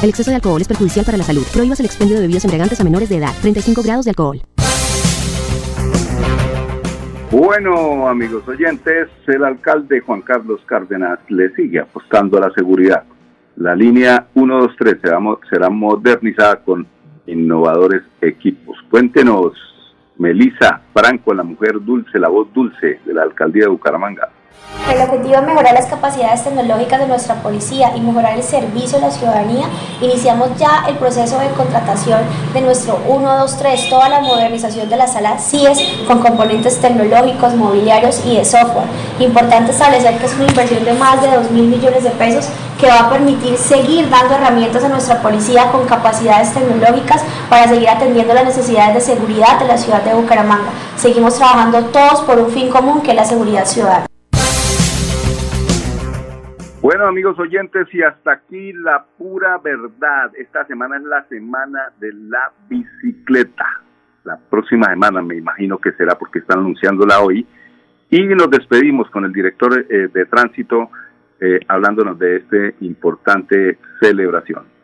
El 0.00 0.10
exceso 0.10 0.30
de 0.30 0.36
alcohol 0.36 0.60
es 0.60 0.68
perjudicial 0.68 1.04
para 1.04 1.18
la 1.18 1.24
salud. 1.24 1.42
Prohíbas 1.52 1.80
el 1.80 1.86
expendio 1.86 2.14
de 2.14 2.22
bebidas 2.22 2.44
embriagantes 2.44 2.80
a 2.80 2.84
menores 2.84 3.08
de 3.08 3.16
edad. 3.16 3.32
35 3.42 3.82
grados 3.82 4.04
de 4.04 4.12
alcohol. 4.12 4.40
Bueno, 7.32 8.08
amigos 8.08 8.46
oyentes, 8.46 9.08
el 9.26 9.44
alcalde 9.44 10.00
Juan 10.00 10.22
Carlos 10.22 10.60
Cárdenas 10.66 11.18
le 11.28 11.50
sigue 11.54 11.80
apostando 11.80 12.38
a 12.38 12.42
la 12.42 12.50
seguridad. 12.54 13.02
La 13.56 13.74
línea 13.74 14.28
123 14.34 14.98
será, 15.02 15.18
será 15.50 15.68
modernizada 15.68 16.62
con 16.62 16.86
innovadores 17.26 18.02
equipos. 18.20 18.78
Cuéntenos, 18.88 19.54
Melisa 20.16 20.80
Franco, 20.94 21.34
la 21.34 21.42
mujer 21.42 21.84
dulce, 21.84 22.20
la 22.20 22.28
voz 22.28 22.52
dulce 22.54 23.00
de 23.04 23.14
la 23.14 23.24
alcaldía 23.24 23.64
de 23.64 23.70
Bucaramanga. 23.70 24.30
El 24.90 25.02
objetivo 25.02 25.34
es 25.34 25.42
mejorar 25.42 25.74
las 25.74 25.84
capacidades 25.84 26.42
tecnológicas 26.44 26.98
de 26.98 27.06
nuestra 27.06 27.34
policía 27.36 27.92
y 27.94 28.00
mejorar 28.00 28.32
el 28.32 28.42
servicio 28.42 28.96
a 28.96 29.02
la 29.02 29.10
ciudadanía. 29.10 29.66
Iniciamos 30.00 30.48
ya 30.58 30.86
el 30.88 30.96
proceso 30.96 31.38
de 31.38 31.50
contratación 31.50 32.20
de 32.54 32.62
nuestro 32.62 32.98
123, 33.06 33.90
toda 33.90 34.08
la 34.08 34.20
modernización 34.20 34.88
de 34.88 34.96
la 34.96 35.06
sala 35.06 35.38
CIES 35.38 35.78
con 36.06 36.20
componentes 36.20 36.80
tecnológicos, 36.80 37.54
mobiliarios 37.54 38.22
y 38.24 38.38
de 38.38 38.44
software. 38.46 38.86
Importante 39.20 39.72
establecer 39.72 40.16
que 40.16 40.24
es 40.24 40.34
una 40.34 40.46
inversión 40.46 40.82
de 40.84 40.94
más 40.94 41.20
de 41.20 41.36
2 41.36 41.50
mil 41.50 41.68
millones 41.68 42.02
de 42.02 42.10
pesos 42.10 42.48
que 42.80 42.88
va 42.88 43.00
a 43.00 43.10
permitir 43.10 43.58
seguir 43.58 44.08
dando 44.08 44.36
herramientas 44.36 44.82
a 44.84 44.88
nuestra 44.88 45.20
policía 45.20 45.70
con 45.70 45.86
capacidades 45.86 46.54
tecnológicas 46.54 47.22
para 47.50 47.68
seguir 47.68 47.90
atendiendo 47.90 48.32
las 48.32 48.46
necesidades 48.46 48.94
de 48.94 49.00
seguridad 49.02 49.60
de 49.60 49.68
la 49.68 49.76
ciudad 49.76 50.02
de 50.02 50.14
Bucaramanga. 50.14 50.70
Seguimos 50.96 51.36
trabajando 51.36 51.84
todos 51.86 52.22
por 52.22 52.38
un 52.38 52.50
fin 52.50 52.70
común 52.70 53.02
que 53.02 53.10
es 53.10 53.16
la 53.16 53.24
seguridad 53.24 53.66
ciudadana. 53.66 54.07
Bueno, 56.88 57.06
amigos 57.06 57.38
oyentes, 57.38 57.86
y 57.92 58.02
hasta 58.02 58.32
aquí 58.32 58.72
la 58.72 59.04
pura 59.18 59.58
verdad. 59.58 60.32
Esta 60.38 60.64
semana 60.64 60.96
es 60.96 61.02
la 61.02 61.22
semana 61.24 61.92
de 62.00 62.14
la 62.14 62.50
bicicleta. 62.66 63.82
La 64.24 64.38
próxima 64.38 64.86
semana 64.86 65.20
me 65.20 65.36
imagino 65.36 65.76
que 65.76 65.92
será 65.92 66.14
porque 66.14 66.38
están 66.38 66.60
anunciándola 66.60 67.20
hoy. 67.20 67.46
Y 68.08 68.24
nos 68.28 68.48
despedimos 68.48 69.10
con 69.10 69.26
el 69.26 69.34
director 69.34 69.84
eh, 69.86 70.08
de 70.10 70.24
tránsito 70.24 70.88
eh, 71.38 71.60
hablándonos 71.68 72.18
de 72.18 72.36
esta 72.36 72.56
importante 72.80 73.76
celebración. 74.00 74.77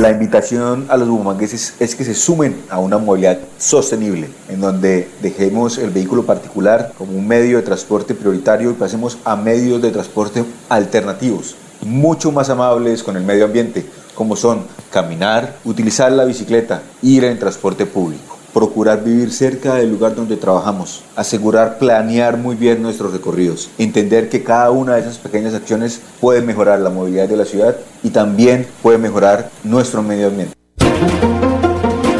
La 0.00 0.10
invitación 0.10 0.86
a 0.88 0.96
los 0.96 1.08
bumangueses 1.08 1.74
es 1.80 1.94
que 1.94 2.04
se 2.04 2.14
sumen 2.14 2.62
a 2.68 2.78
una 2.78 2.98
movilidad 2.98 3.38
sostenible, 3.58 4.28
en 4.48 4.60
donde 4.60 5.08
dejemos 5.22 5.78
el 5.78 5.90
vehículo 5.90 6.24
particular 6.24 6.92
como 6.98 7.12
un 7.12 7.26
medio 7.26 7.56
de 7.56 7.62
transporte 7.62 8.14
prioritario 8.14 8.70
y 8.70 8.74
pasemos 8.74 9.18
a 9.24 9.36
medios 9.36 9.80
de 9.80 9.90
transporte 9.90 10.44
alternativos, 10.68 11.56
mucho 11.82 12.30
más 12.32 12.50
amables 12.50 13.02
con 13.02 13.16
el 13.16 13.22
medio 13.22 13.46
ambiente, 13.46 13.86
como 14.14 14.36
son 14.36 14.64
caminar, 14.92 15.56
utilizar 15.64 16.12
la 16.12 16.24
bicicleta, 16.24 16.82
ir 17.02 17.24
en 17.24 17.38
transporte 17.38 17.86
público 17.86 18.35
procurar 18.56 19.04
vivir 19.04 19.30
cerca 19.32 19.74
del 19.74 19.90
lugar 19.90 20.14
donde 20.14 20.38
trabajamos, 20.38 21.04
asegurar 21.14 21.76
planear 21.76 22.38
muy 22.38 22.56
bien 22.56 22.80
nuestros 22.80 23.12
recorridos, 23.12 23.68
entender 23.76 24.30
que 24.30 24.42
cada 24.42 24.70
una 24.70 24.94
de 24.94 25.02
esas 25.02 25.18
pequeñas 25.18 25.52
acciones 25.52 26.00
puede 26.22 26.40
mejorar 26.40 26.80
la 26.80 26.88
movilidad 26.88 27.28
de 27.28 27.36
la 27.36 27.44
ciudad 27.44 27.76
y 28.02 28.08
también 28.08 28.66
puede 28.80 28.96
mejorar 28.96 29.50
nuestro 29.62 30.02
medio 30.02 30.28
ambiente. 30.28 30.54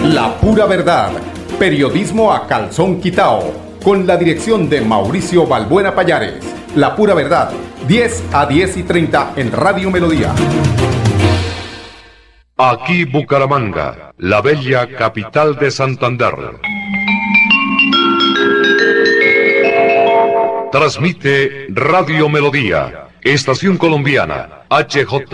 La 0.04 0.38
pura 0.38 0.66
verdad, 0.66 1.12
periodismo 1.58 2.30
a 2.30 2.46
calzón 2.46 3.00
quitao, 3.00 3.54
con 3.82 4.06
la 4.06 4.18
dirección 4.18 4.68
de 4.68 4.82
Mauricio 4.82 5.46
Balbuena 5.46 5.94
Payares. 5.94 6.44
La 6.74 6.94
pura 6.94 7.14
verdad, 7.14 7.48
10 7.88 8.24
a 8.34 8.44
10 8.44 8.76
y 8.76 8.82
30 8.82 9.32
en 9.36 9.52
Radio 9.52 9.90
Melodía. 9.90 10.34
Aquí 12.58 13.04
Bucaramanga, 13.04 14.05
la 14.18 14.40
bella 14.40 14.88
capital 14.96 15.56
de 15.56 15.70
Santander. 15.70 16.34
Transmite 20.72 21.66
Radio 21.68 22.28
Melodía, 22.30 23.08
Estación 23.20 23.76
Colombiana, 23.76 24.64
HJ. 24.70 25.28